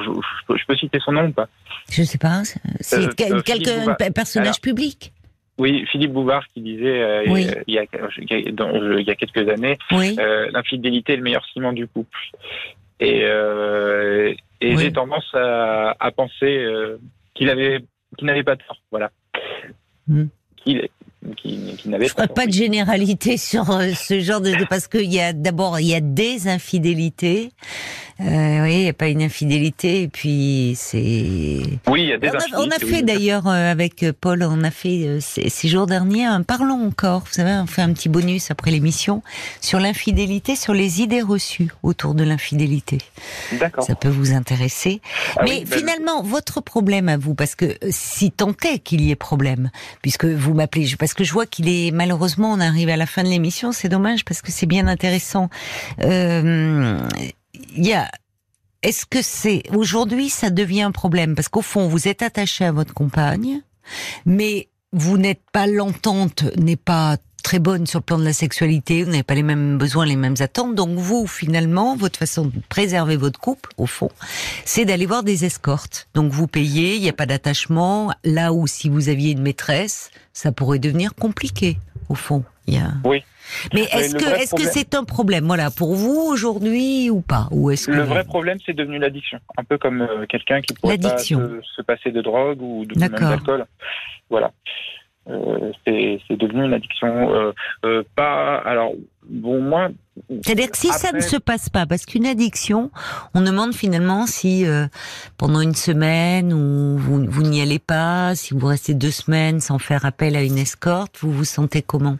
je, 0.49 0.65
peux 0.65 0.75
citer 0.75 0.99
son 0.99 1.11
nom 1.11 1.27
ou 1.27 1.31
pas? 1.31 1.47
Je 1.91 2.01
ne 2.01 2.05
sais 2.05 2.17
pas. 2.17 2.41
C'est 2.79 3.15
quelqu'un, 3.15 3.93
personnage 4.13 4.59
public? 4.59 5.13
Oui, 5.59 5.85
Philippe 5.91 6.11
Bouvard 6.11 6.47
qui 6.47 6.61
disait 6.61 7.23
il, 7.27 7.39
y 7.39 7.49
a, 7.49 7.61
il, 7.67 7.73
y 7.75 7.77
a, 7.77 9.15
quelques 9.15 9.47
années, 9.47 9.77
l'infidélité 9.91 11.13
est 11.13 11.17
le 11.17 11.21
meilleur 11.21 11.45
ciment 11.45 11.71
du 11.71 11.87
couple. 11.87 12.17
Et, 12.99 13.21
et 13.21 14.77
j'ai 14.77 14.91
tendance 14.91 15.29
à, 15.35 15.95
à 15.99 16.11
penser 16.11 16.67
qu'il 17.35 17.51
avait, 17.51 17.83
qu'il 18.17 18.25
n'avait 18.25 18.43
pas 18.43 18.55
tort. 18.55 18.81
Voilà. 18.89 19.11
Hmm. 20.07 20.25
Qu'il 20.55 20.89
qui, 21.37 21.75
qui 21.77 21.89
n'avait 21.89 22.09
pas. 22.09 22.27
pas 22.27 22.45
de 22.45 22.51
généralité 22.51 23.37
sur 23.37 23.71
euh, 23.71 23.91
ce 23.95 24.19
genre 24.19 24.41
de 24.41 24.53
parce 24.69 24.87
qu'il 24.87 25.11
y 25.11 25.19
a 25.19 25.33
d'abord 25.33 25.79
il 25.79 25.87
y 25.87 25.95
a 25.95 26.01
des 26.01 26.47
infidélités. 26.47 27.51
Euh, 28.21 28.63
oui, 28.63 28.73
il 28.73 28.83
n'y 28.83 28.89
a 28.89 28.93
pas 28.93 29.07
une 29.07 29.23
infidélité 29.23 30.03
et 30.03 30.07
puis 30.07 30.73
c'est. 30.77 31.61
Oui, 31.87 32.03
il 32.03 32.07
y 32.09 32.13
a 32.13 32.17
des. 32.17 32.29
On 32.29 32.61
a, 32.61 32.65
on 32.65 32.69
a 32.69 32.77
fait 32.77 33.01
d'ailleurs 33.01 33.47
euh, 33.47 33.71
avec 33.71 34.05
Paul, 34.21 34.43
on 34.43 34.63
a 34.63 34.69
fait 34.69 35.07
euh, 35.07 35.19
ces, 35.19 35.67
jours 35.67 35.87
derniers 35.87 36.25
un 36.25 36.43
parlons 36.43 36.87
encore. 36.87 37.21
Vous 37.21 37.33
savez, 37.33 37.51
on 37.53 37.65
fait 37.65 37.81
un 37.81 37.91
petit 37.91 38.09
bonus 38.09 38.51
après 38.51 38.69
l'émission 38.69 39.23
sur 39.61 39.79
l'infidélité, 39.79 40.55
sur 40.55 40.73
les 40.73 41.01
idées 41.01 41.21
reçues 41.21 41.69
autour 41.81 42.13
de 42.13 42.23
l'infidélité. 42.23 42.99
D'accord. 43.53 43.83
Ça 43.83 43.95
peut 43.95 44.09
vous 44.09 44.33
intéresser. 44.33 45.01
Ah 45.35 45.41
Mais 45.43 45.63
ben, 45.65 45.79
finalement, 45.79 46.21
votre 46.21 46.61
problème 46.61 47.09
à 47.09 47.17
vous, 47.17 47.33
parce 47.33 47.55
que 47.55 47.77
si 47.89 48.31
tant 48.31 48.53
est 48.63 48.77
qu'il 48.77 49.01
y 49.01 49.09
ait 49.09 49.15
problème, 49.15 49.71
puisque 50.03 50.25
vous 50.25 50.53
m'appelez, 50.53 50.85
je 50.85 50.97
parce 51.13 51.19
que 51.19 51.23
je 51.25 51.33
vois 51.33 51.45
qu'il 51.45 51.69
est 51.69 51.91
malheureusement 51.91 52.51
on 52.51 52.59
arrive 52.59 52.89
à 52.89 52.97
la 52.97 53.05
fin 53.05 53.21
de 53.21 53.27
l'émission, 53.27 53.71
c'est 53.71 53.87
dommage 53.87 54.25
parce 54.25 54.41
que 54.41 54.51
c'est 54.51 54.65
bien 54.65 54.87
intéressant. 54.87 55.47
Euh, 56.01 56.97
il 57.75 57.85
y 57.85 57.93
a 57.93 58.09
est-ce 58.81 59.05
que 59.05 59.21
c'est 59.21 59.61
aujourd'hui 59.75 60.29
ça 60.29 60.49
devient 60.49 60.81
un 60.81 60.91
problème? 60.91 61.35
Parce 61.35 61.49
qu'au 61.49 61.61
fond 61.61 61.87
vous 61.87 62.07
êtes 62.07 62.23
attaché 62.23 62.65
à 62.65 62.71
votre 62.71 62.95
compagne, 62.95 63.61
mais 64.25 64.69
vous 64.91 65.19
n'êtes 65.19 65.43
pas 65.51 65.67
l'entente 65.67 66.45
n'est 66.57 66.77
pas 66.77 67.17
très 67.43 67.59
bonne 67.59 67.85
sur 67.85 67.99
le 67.99 68.03
plan 68.03 68.17
de 68.17 68.23
la 68.23 68.33
sexualité, 68.33 69.03
vous 69.03 69.11
n'avez 69.11 69.23
pas 69.23 69.35
les 69.35 69.43
mêmes 69.43 69.77
besoins, 69.77 70.05
les 70.05 70.15
mêmes 70.15 70.35
attentes. 70.39 70.73
Donc 70.75 70.97
vous, 70.97 71.27
finalement, 71.27 71.95
votre 71.95 72.17
façon 72.17 72.45
de 72.45 72.51
préserver 72.69 73.17
votre 73.17 73.39
couple, 73.39 73.69
au 73.77 73.85
fond, 73.85 74.09
c'est 74.65 74.85
d'aller 74.85 75.05
voir 75.05 75.23
des 75.23 75.45
escortes. 75.45 76.07
Donc 76.15 76.31
vous 76.31 76.47
payez, 76.47 76.95
il 76.95 77.01
n'y 77.01 77.09
a 77.09 77.13
pas 77.13 77.25
d'attachement. 77.25 78.11
Là 78.23 78.53
où 78.53 78.65
si 78.65 78.89
vous 78.89 79.09
aviez 79.09 79.31
une 79.31 79.41
maîtresse, 79.41 80.09
ça 80.31 80.51
pourrait 80.51 80.79
devenir 80.79 81.13
compliqué, 81.13 81.77
au 82.09 82.15
fond. 82.15 82.43
Il 82.65 82.75
y 82.75 82.77
a... 82.77 82.93
Oui. 83.03 83.23
Mais 83.73 83.81
est-ce 83.81 84.15
que 84.15 84.23
est-ce 84.23 84.55
que 84.55 84.63
c'est 84.63 84.95
un 84.95 85.03
problème, 85.03 85.45
voilà, 85.45 85.69
pour 85.69 85.95
vous 85.95 86.15
aujourd'hui 86.31 87.09
ou 87.09 87.19
pas? 87.19 87.49
Ou 87.51 87.71
est-ce 87.71 87.87
que 87.87 87.91
le 87.91 88.03
vrai 88.03 88.23
problème 88.23 88.57
c'est 88.65 88.73
devenu 88.73 88.99
l'addiction, 88.99 89.37
un 89.57 89.65
peu 89.65 89.77
comme 89.77 90.01
euh, 90.01 90.25
quelqu'un 90.27 90.61
qui 90.61 90.73
pourrait 90.73 90.97
pas 90.97 91.17
se, 91.17 91.81
passer 91.85 92.11
de 92.11 92.21
drogue 92.21 92.61
ou 92.61 92.85
de 92.85 92.97
même 92.97 93.11
d'alcool. 93.11 93.65
Voilà. 94.29 94.51
Euh, 95.29 95.71
c'est 95.85 96.35
devenu 96.35 96.65
une 96.65 96.73
addiction. 96.73 97.33
Euh, 97.33 97.53
euh, 97.85 98.03
pas 98.15 98.57
alors 98.57 98.91
bon 99.25 99.61
moi. 99.61 99.89
C'est-à-dire 100.29 100.69
que 100.69 100.77
si 100.77 100.87
ça 100.87 101.11
ne 101.13 101.21
se 101.21 101.37
passe 101.37 101.69
pas, 101.69 101.85
parce 101.85 102.05
qu'une 102.05 102.25
addiction, 102.25 102.91
on 103.33 103.41
demande 103.41 103.73
finalement 103.73 104.27
si 104.27 104.65
pendant 105.37 105.61
une 105.61 105.73
semaine 105.73 106.53
ou 106.53 106.97
vous, 106.97 107.25
vous 107.25 107.41
n'y 107.41 107.61
allez 107.61 107.79
pas, 107.79 108.35
si 108.35 108.53
vous 108.53 108.67
restez 108.67 108.93
deux 108.93 109.11
semaines 109.11 109.59
sans 109.59 109.79
faire 109.79 110.05
appel 110.05 110.35
à 110.35 110.43
une 110.43 110.57
escorte, 110.57 111.17
vous 111.21 111.31
vous 111.31 111.45
sentez 111.45 111.81
comment? 111.81 112.17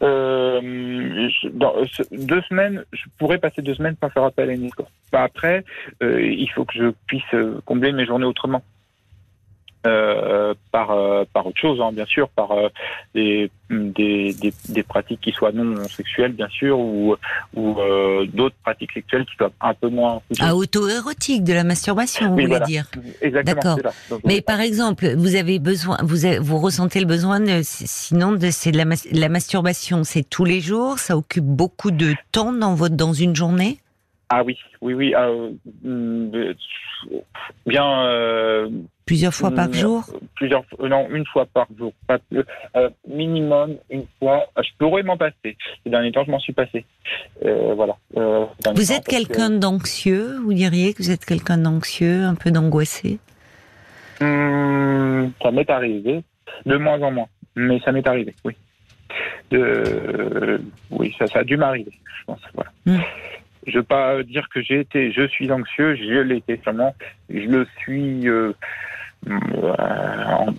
Dans, 0.00 1.74
deux 2.12 2.42
semaines, 2.48 2.84
je 2.92 3.02
pourrais 3.18 3.38
passer 3.38 3.60
deux 3.60 3.74
semaines 3.74 3.96
sans 4.02 4.08
faire 4.08 4.24
appel 4.24 4.48
à 4.48 4.52
une 4.52 4.64
escorte. 4.64 4.90
Après, 5.12 5.64
il 6.00 6.48
faut 6.54 6.64
que 6.64 6.74
je 6.74 6.92
puisse 7.06 7.34
combler 7.66 7.92
mes 7.92 8.06
journées 8.06 8.24
autrement. 8.24 8.62
Euh, 9.86 10.52
par 10.72 10.90
euh, 10.90 11.24
par 11.32 11.46
autre 11.46 11.58
chose, 11.58 11.80
hein, 11.80 11.90
bien 11.90 12.04
sûr, 12.04 12.28
par 12.28 12.50
euh, 12.52 12.68
des, 13.14 13.50
des, 13.70 14.34
des, 14.34 14.52
des, 14.68 14.82
pratiques 14.82 15.22
qui 15.22 15.32
soient 15.32 15.52
non 15.52 15.88
sexuelles, 15.88 16.32
bien 16.32 16.48
sûr, 16.50 16.78
ou, 16.78 17.16
ou 17.56 17.76
d'autres 18.30 18.56
pratiques 18.62 18.92
sexuelles 18.92 19.24
qui 19.24 19.36
soient 19.36 19.52
un 19.62 19.72
peu 19.72 19.88
moins... 19.88 20.20
Ah, 20.38 20.54
auto-érotique, 20.54 21.44
de 21.44 21.54
la 21.54 21.64
masturbation, 21.64 22.28
vous 22.28 22.42
voulez 22.42 22.60
dire 22.66 22.90
Exactement. 23.22 23.76
D'accord. 23.76 24.20
Mais 24.24 24.42
par 24.42 24.60
exemple, 24.60 25.14
vous 25.16 25.34
avez 25.34 25.58
besoin, 25.58 25.96
vous, 26.02 26.18
vous 26.42 26.58
ressentez 26.58 27.00
le 27.00 27.06
besoin, 27.06 27.40
de, 27.40 27.62
sinon, 27.62 28.32
de, 28.32 28.50
c'est 28.50 28.72
de 28.72 28.76
la, 28.76 28.84
la 29.12 29.28
masturbation, 29.30 30.04
c'est 30.04 30.28
tous 30.28 30.44
les 30.44 30.60
jours, 30.60 30.98
ça 30.98 31.16
occupe 31.16 31.46
beaucoup 31.46 31.90
de 31.90 32.14
temps 32.32 32.52
dans, 32.52 32.74
votre, 32.74 32.96
dans 32.96 33.14
une 33.14 33.34
journée? 33.34 33.78
Ah 34.32 34.44
oui, 34.44 34.56
oui, 34.80 34.94
oui. 34.94 35.14
Euh, 35.16 35.50
bien. 37.66 38.04
Euh, 38.04 38.70
plusieurs 39.04 39.34
fois 39.34 39.50
par 39.50 39.72
jour. 39.72 40.04
Plusieurs, 40.36 40.62
non, 40.78 41.08
une 41.10 41.26
fois 41.26 41.46
par 41.46 41.66
jour. 41.76 41.92
Pas, 42.06 42.18
euh, 42.76 42.90
minimum 43.08 43.76
une 43.90 44.06
fois. 44.20 44.46
Je 44.56 44.68
pourrais 44.78 45.02
m'en 45.02 45.16
passer. 45.16 45.56
Ces 45.82 45.90
derniers 45.90 46.12
temps, 46.12 46.22
je 46.24 46.30
m'en 46.30 46.38
suis 46.38 46.52
passé. 46.52 46.84
voilà. 47.42 47.96
vous 48.14 48.92
êtes 48.92 49.04
quelqu'un 49.04 49.50
d'anxieux. 49.50 50.38
Vous 50.44 50.54
diriez 50.54 50.94
que 50.94 51.02
vous 51.02 51.10
êtes 51.10 51.24
quelqu'un 51.24 51.58
d'anxieux, 51.58 52.22
un 52.22 52.36
peu 52.36 52.52
d'angoissé? 52.52 53.18
Hum, 54.20 55.32
ça 55.42 55.50
m'est 55.50 55.68
arrivé, 55.70 56.22
de 56.66 56.76
moins 56.76 57.00
en 57.02 57.10
moins, 57.10 57.28
mais 57.56 57.80
ça 57.80 57.90
m'est 57.90 58.06
arrivé, 58.06 58.34
oui. 58.44 58.54
De, 59.50 60.60
oui, 60.90 61.16
ça, 61.18 61.26
ça 61.26 61.38
a 61.38 61.44
dû 61.44 61.56
m'arriver, 61.56 61.90
je 62.20 62.24
pense. 62.26 62.40
Voilà. 62.54 62.70
Hum 62.86 63.02
je 63.66 63.78
veux 63.78 63.84
pas 63.84 64.22
dire 64.22 64.48
que 64.48 64.62
j'ai 64.62 64.80
été, 64.80 65.12
je 65.12 65.26
suis 65.26 65.50
anxieux, 65.52 65.96
je 65.96 66.20
l'ai 66.20 66.36
été 66.36 66.60
je 67.28 67.46
le 67.46 67.66
suis 67.78 68.28
euh, 68.28 68.52
euh 69.28 69.74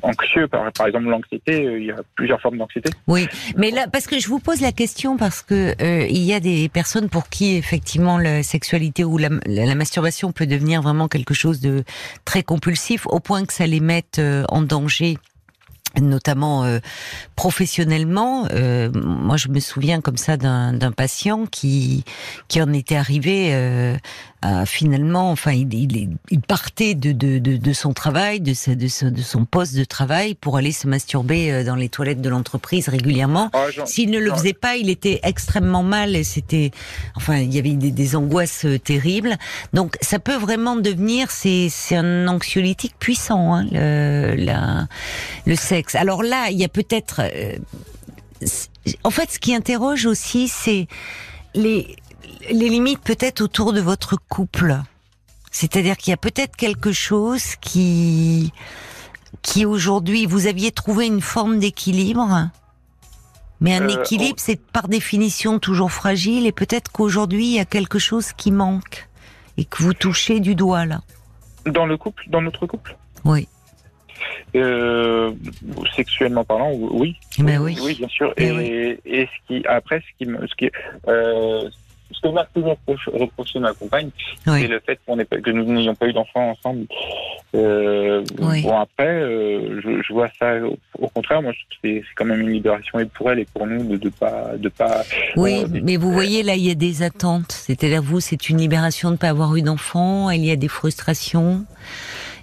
anxieux. 0.04 0.48
Par, 0.48 0.88
exemple, 0.88 1.06
l'anxiété, 1.06 1.66
euh, 1.66 1.80
il 1.80 1.86
y 1.86 1.92
a 1.92 1.98
plusieurs 2.16 2.40
formes 2.40 2.58
d'anxiété. 2.58 2.90
Oui, 3.08 3.28
mais 3.58 3.72
là, 3.72 3.88
parce 3.92 4.08
que 4.08 4.20
je 4.20 4.28
vous 4.28 4.40
pose 4.40 4.62
la 4.62 4.72
question 4.72 5.18
parce 5.18 5.42
que 5.42 5.74
euh, 5.82 6.06
il 6.08 6.24
y 6.24 6.34
a 6.34 6.40
des 6.40 6.70
personnes 6.70 7.10
pour 7.10 7.30
qui 7.30 7.56
effectivement 7.56 8.18
la 8.18 8.44
sexualité 8.44 9.04
ou 9.04 9.18
la, 9.18 9.30
la, 9.46 9.76
masturbation 9.76 10.32
peut 10.32 10.46
devenir 10.46 10.82
vraiment 10.82 11.08
quelque 11.08 11.34
chose 11.34 11.60
de 11.60 11.84
très 12.26 12.44
compulsif 12.44 13.08
au 13.08 13.20
point 13.20 13.46
que 13.46 13.54
ça 13.54 13.66
les 13.66 13.80
mette 13.80 14.22
en 14.50 14.62
danger 14.62 15.18
notamment 16.00 16.64
euh, 16.64 16.80
professionnellement. 17.36 18.48
Euh, 18.52 18.90
moi, 18.94 19.38
je 19.38 19.50
me 19.50 19.60
souviens 19.60 20.02
comme 20.02 20.18
ça 20.18 20.38
d'un 20.38 20.92
patient 20.92 21.46
qui 21.46 22.04
qui 22.48 22.62
en 22.62 22.72
était 22.74 22.96
arrivé 22.96 23.50
euh, 23.52 23.98
à 24.42 24.66
finalement, 24.66 25.32
enfin, 25.32 25.52
il, 25.52 25.72
il, 25.74 26.18
il 26.32 26.42
partait 26.42 26.96
de, 26.96 27.12
de, 27.12 27.38
de, 27.38 27.58
de, 27.58 27.74
son 27.74 27.94
travail, 27.94 28.40
de, 28.40 28.54
sa, 28.54 28.74
de, 28.74 29.10
de, 29.10 29.22
son 29.22 29.46
poste 29.46 29.76
de 29.76 29.84
travail, 29.84 30.34
pour 30.34 30.58
aller 30.58 30.72
se 30.72 30.88
masturber 30.88 31.52
euh, 31.52 31.64
dans 31.64 31.76
les 31.76 31.90
toilettes 31.90 32.22
de 32.22 32.30
l'entreprise 32.30 32.90
régulièrement. 32.90 33.52
Ah, 33.54 33.68
S'il 33.86 34.10
ne 34.10 34.18
le 34.20 34.32
faisait 34.34 34.54
pas, 34.54 34.78
il 34.78 34.90
était 34.90 35.20
extrêmement 35.24 35.84
mal 35.84 36.16
et 36.16 36.24
c'était, 36.24 36.72
enfin, 37.16 37.38
il 37.38 37.54
y 37.54 37.60
avait 37.60 37.74
des, 37.74 37.92
des 37.92 38.16
angoisses 38.16 38.66
euh, 38.66 38.80
terribles. 38.80 39.38
Donc, 39.74 39.96
ça 40.02 40.18
peut 40.18 40.38
vraiment 40.38 40.76
devenir, 40.76 41.30
c'est 41.30 41.70
un 41.92 42.28
anxiolytique 42.28 42.96
puissant, 42.98 43.54
hein, 43.54 43.66
le, 43.72 44.36
la, 44.38 44.88
le 45.46 45.56
sexe. 45.56 45.81
Alors 45.94 46.24
là, 46.24 46.50
il 46.50 46.58
y 46.58 46.64
a 46.64 46.70
peut-être, 46.70 47.22
euh, 47.22 47.58
en 49.04 49.10
fait, 49.10 49.32
ce 49.32 49.40
qui 49.40 49.54
interroge 49.54 50.06
aussi, 50.06 50.48
c'est 50.48 50.88
les 51.54 51.96
les 52.50 52.70
limites 52.70 53.02
peut-être 53.02 53.42
autour 53.42 53.74
de 53.74 53.82
votre 53.82 54.18
couple. 54.30 54.78
C'est-à-dire 55.52 55.98
qu'il 55.98 56.12
y 56.12 56.14
a 56.14 56.18
peut-être 56.18 56.56
quelque 56.56 56.92
chose 56.92 57.56
qui, 57.60 58.54
qui 59.42 59.66
aujourd'hui, 59.66 60.26
vous 60.26 60.48
aviez 60.48 60.72
trouvé 60.72 61.08
une 61.08 61.22
forme 61.22 61.60
d'équilibre. 61.60 62.50
Mais 63.60 63.76
un 63.76 63.90
euh, 63.90 64.02
équilibre, 64.02 64.40
c'est 64.40 64.60
par 64.60 64.88
définition 64.88 65.60
toujours 65.60 65.92
fragile 65.92 66.48
et 66.48 66.52
peut-être 66.52 66.92
qu'aujourd'hui, 66.92 67.46
il 67.46 67.54
y 67.54 67.60
a 67.60 67.66
quelque 67.66 68.00
chose 68.00 68.32
qui 68.34 68.52
manque 68.52 69.08
et 69.58 69.66
que 69.66 69.84
vous 69.84 69.94
touchez 69.94 70.40
du 70.40 70.56
doigt 70.56 70.86
là. 70.86 71.02
Dans 71.66 71.86
le 71.86 71.98
couple, 71.98 72.24
dans 72.30 72.42
notre 72.42 72.66
couple? 72.66 72.98
Oui. 73.24 73.48
Euh, 74.56 75.32
sexuellement 75.96 76.44
parlant, 76.44 76.72
oui. 76.74 77.16
Mais 77.40 77.58
oui. 77.58 77.78
oui. 77.82 77.96
bien 77.96 78.08
sûr. 78.10 78.34
Et, 78.38 79.00
et, 79.06 79.26
ce 79.26 79.48
qui, 79.48 79.66
après, 79.68 80.02
ce 80.02 80.26
qui, 80.26 80.32
ce 80.32 80.56
qui, 80.56 80.72
euh, 81.08 81.70
ce 82.12 82.22
que 82.22 82.28
m'a 82.28 82.46
toujours 82.54 82.78
reproché 83.14 83.60
ma 83.60 83.74
compagne, 83.74 84.10
c'est 84.46 84.68
le 84.68 84.80
fait 84.80 85.00
qu'on 85.06 85.18
que 85.18 85.52
nous 85.52 85.64
n'ayons 85.66 85.96
pas 85.96 86.08
eu 86.08 86.14
d'enfants 86.14 86.52
ensemble. 86.52 86.86
Euh, 87.54 88.24
Bon 88.38 88.80
après, 88.80 89.08
euh, 89.08 89.82
je, 89.84 90.02
je, 90.02 90.14
vois 90.14 90.30
ça 90.40 90.54
au, 91.00 91.08
contraire. 91.10 91.42
Moi, 91.42 91.52
c'est 91.84 92.04
quand 92.16 92.26
même 92.26 92.42
une 92.42 92.52
libération 92.52 93.00
et 93.00 93.06
pour 93.06 93.32
elle 93.32 93.40
et 93.40 93.46
pour 93.46 93.68
nous 93.68 93.84
de, 93.84 93.98
de 93.98 94.10
pas 94.10 94.52
de 94.58 94.70
pas. 94.70 95.04
Oui, 95.36 95.64
euh, 95.64 95.80
mais 95.84 95.98
vous 95.98 96.12
voyez 96.12 96.44
là, 96.44 96.56
il 96.56 96.66
y 96.66 96.72
a 96.72 96.76
des 96.76 97.04
attentes. 97.04 97.52
C'est-à-dire 97.52 98.02
vous, 98.02 98.20
c'est 98.20 98.50
une 98.50 98.58
libération 98.58 99.10
de 99.10 99.14
ne 99.14 99.18
pas 99.18 99.30
avoir 99.30 99.56
eu 99.56 99.62
d'enfants. 99.62 100.30
Il 100.30 100.46
y 100.46 100.52
a 100.52 100.56
des 100.56 100.70
frustrations. 100.70 101.66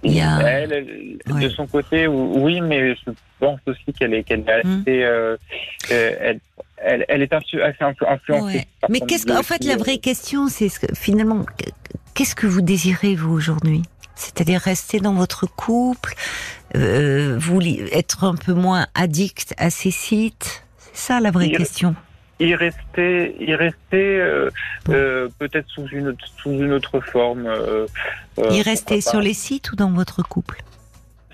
De 0.02 1.48
son 1.48 1.66
côté, 1.66 2.06
oui, 2.06 2.60
mais 2.60 2.94
je 2.94 3.10
pense 3.38 3.60
aussi 3.66 3.92
qu'elle 3.98 4.14
est, 4.14 4.22
qu'elle 4.24 4.44
euh, 4.48 4.84
euh, 4.88 5.36
elle, 5.90 6.40
elle, 6.76 7.04
elle, 7.08 7.22
est 7.22 7.32
assez 7.32 7.58
influencée. 7.80 8.66
Mais 8.88 9.00
qu'est-ce 9.00 9.26
que, 9.26 9.32
en 9.32 9.42
fait, 9.42 9.64
la 9.64 9.76
vraie 9.76 9.98
question, 9.98 10.48
c'est 10.48 10.68
ce 10.68 10.80
que, 10.80 10.94
finalement, 10.94 11.44
qu'est-ce 12.14 12.34
que 12.34 12.46
vous 12.46 12.62
désirez 12.62 13.14
vous 13.14 13.32
aujourd'hui? 13.32 13.82
C'est-à-dire 14.14 14.60
rester 14.60 14.98
dans 14.98 15.14
votre 15.14 15.46
couple, 15.46 16.14
euh, 16.74 17.36
vous 17.38 17.60
être 17.92 18.24
un 18.24 18.34
peu 18.34 18.52
moins 18.52 18.86
addict 18.94 19.54
à 19.58 19.70
ces 19.70 19.92
sites? 19.92 20.64
C'est 20.78 20.96
ça 20.96 21.20
la 21.20 21.30
vraie 21.30 21.50
question 21.50 21.94
y 22.40 22.54
rester, 22.54 23.36
y 23.40 23.54
rester 23.54 24.20
euh, 24.20 24.50
euh, 24.88 25.28
peut-être 25.38 25.68
sous 25.68 25.86
une 25.88 26.14
sous 26.36 26.50
une 26.50 26.72
autre 26.72 27.00
forme. 27.00 27.46
Euh, 27.46 27.86
y 28.50 28.62
rester 28.62 29.00
sur 29.00 29.20
les 29.20 29.34
sites 29.34 29.72
ou 29.72 29.76
dans 29.76 29.90
votre 29.90 30.22
couple? 30.22 30.62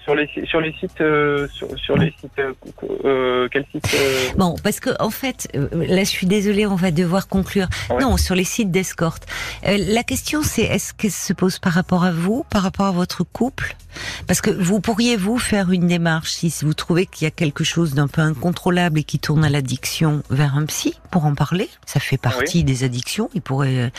Sur 0.04 0.14
les 0.14 0.28
sur 0.44 0.60
les 0.60 0.72
sites 0.74 1.00
euh, 1.00 1.48
sur, 1.48 1.66
sur 1.78 1.96
les 1.96 2.14
sites 2.20 2.38
euh, 2.38 2.52
euh 3.04 3.48
quel 3.50 3.64
site 3.72 3.88
euh? 3.94 4.32
Bon, 4.36 4.54
parce 4.62 4.78
que 4.78 4.90
en 5.00 5.10
fait, 5.10 5.48
là, 5.54 6.04
je 6.04 6.08
suis 6.08 6.26
désolée, 6.26 6.66
on 6.66 6.76
va 6.76 6.90
devoir 6.90 7.26
conclure. 7.26 7.68
Non, 8.00 8.16
sur 8.16 8.34
les 8.34 8.44
sites 8.44 8.70
d'escorte. 8.70 9.26
la 9.64 10.02
question, 10.02 10.42
c'est 10.42 10.62
est-ce 10.62 10.92
que 10.92 11.08
se 11.08 11.32
pose 11.32 11.58
par 11.58 11.72
rapport 11.72 12.04
à 12.04 12.12
vous, 12.12 12.44
par 12.50 12.62
rapport 12.62 12.86
à 12.86 12.92
votre 12.92 13.24
couple? 13.24 13.76
Parce 14.26 14.40
que 14.40 14.50
vous 14.50 14.80
pourriez 14.80 15.16
vous 15.16 15.38
faire 15.38 15.70
une 15.70 15.86
démarche 15.86 16.32
si 16.32 16.52
vous 16.62 16.74
trouvez 16.74 17.06
qu'il 17.06 17.24
y 17.24 17.28
a 17.28 17.30
quelque 17.30 17.62
chose 17.62 17.94
d'un 17.94 18.08
peu 18.08 18.20
incontrôlable 18.20 18.98
et 18.98 19.04
qui 19.04 19.18
tourne 19.18 19.44
à 19.44 19.48
l'addiction 19.48 20.22
vers 20.30 20.56
un 20.56 20.66
psy 20.66 20.94
pour 21.10 21.24
en 21.26 21.34
parler. 21.34 21.68
Ça 21.86 22.00
fait 22.00 22.16
partie 22.16 22.64
des 22.64 22.84
addictions. 22.84 23.30
Il 23.34 23.40
pourrait. 23.40 23.92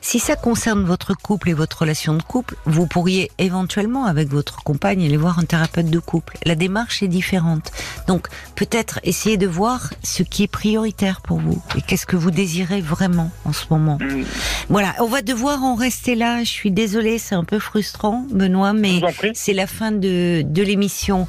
Si 0.00 0.18
ça 0.18 0.36
concerne 0.36 0.84
votre 0.84 1.14
couple 1.14 1.50
et 1.50 1.54
votre 1.54 1.80
relation 1.80 2.14
de 2.14 2.22
couple, 2.22 2.56
vous 2.64 2.86
pourriez 2.86 3.30
éventuellement 3.38 4.06
avec 4.06 4.28
votre 4.28 4.62
compagne 4.64 5.04
aller 5.04 5.16
voir 5.16 5.38
un 5.38 5.44
thérapeute 5.52 5.90
de 5.90 5.98
couple. 5.98 6.38
La 6.46 6.54
démarche 6.54 7.02
est 7.02 7.08
différente. 7.08 7.72
Donc 8.06 8.28
peut-être 8.54 9.00
essayer 9.04 9.36
de 9.36 9.46
voir 9.46 9.92
ce 10.02 10.22
qui 10.22 10.44
est 10.44 10.48
prioritaire 10.48 11.20
pour 11.20 11.40
vous 11.40 11.62
et 11.76 11.82
qu'est-ce 11.82 12.06
que 12.06 12.16
vous 12.16 12.30
désirez 12.30 12.80
vraiment 12.80 13.30
en 13.44 13.52
ce 13.52 13.66
moment. 13.68 13.98
Mm. 14.00 14.22
Voilà, 14.70 14.94
on 15.00 15.08
va 15.08 15.20
devoir 15.20 15.62
en 15.62 15.74
rester 15.74 16.14
là. 16.14 16.42
Je 16.42 16.48
suis 16.48 16.70
désolée, 16.70 17.18
c'est 17.18 17.34
un 17.34 17.44
peu 17.44 17.58
frustrant, 17.58 18.24
Benoît, 18.30 18.72
mais 18.72 19.02
c'est 19.34 19.52
la 19.52 19.66
fin 19.66 19.92
de, 19.92 20.40
de 20.40 20.62
l'émission 20.62 21.26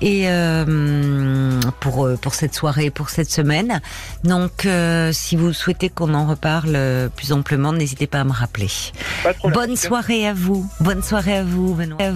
et 0.00 0.28
euh, 0.28 1.60
pour 1.80 2.06
euh, 2.06 2.16
pour 2.16 2.34
cette 2.34 2.54
soirée, 2.54 2.90
pour 2.90 3.10
cette 3.10 3.30
semaine. 3.30 3.80
Donc 4.22 4.66
euh, 4.66 5.10
si 5.12 5.34
vous 5.34 5.52
souhaitez 5.52 5.88
qu'on 5.88 6.14
en 6.14 6.26
reparle 6.26 6.78
plus 7.16 7.32
amplement, 7.32 7.72
n'hésitez 7.72 8.06
pas 8.06 8.20
à 8.20 8.24
me 8.24 8.32
rappeler. 8.32 8.68
Bonne 9.42 9.74
soirée 9.74 10.28
à 10.28 10.32
vous. 10.32 10.64
Bonne 10.78 11.02
soirée 11.02 11.38
à 11.38 11.42
vous, 11.42 11.74
Benoît. 11.74 11.98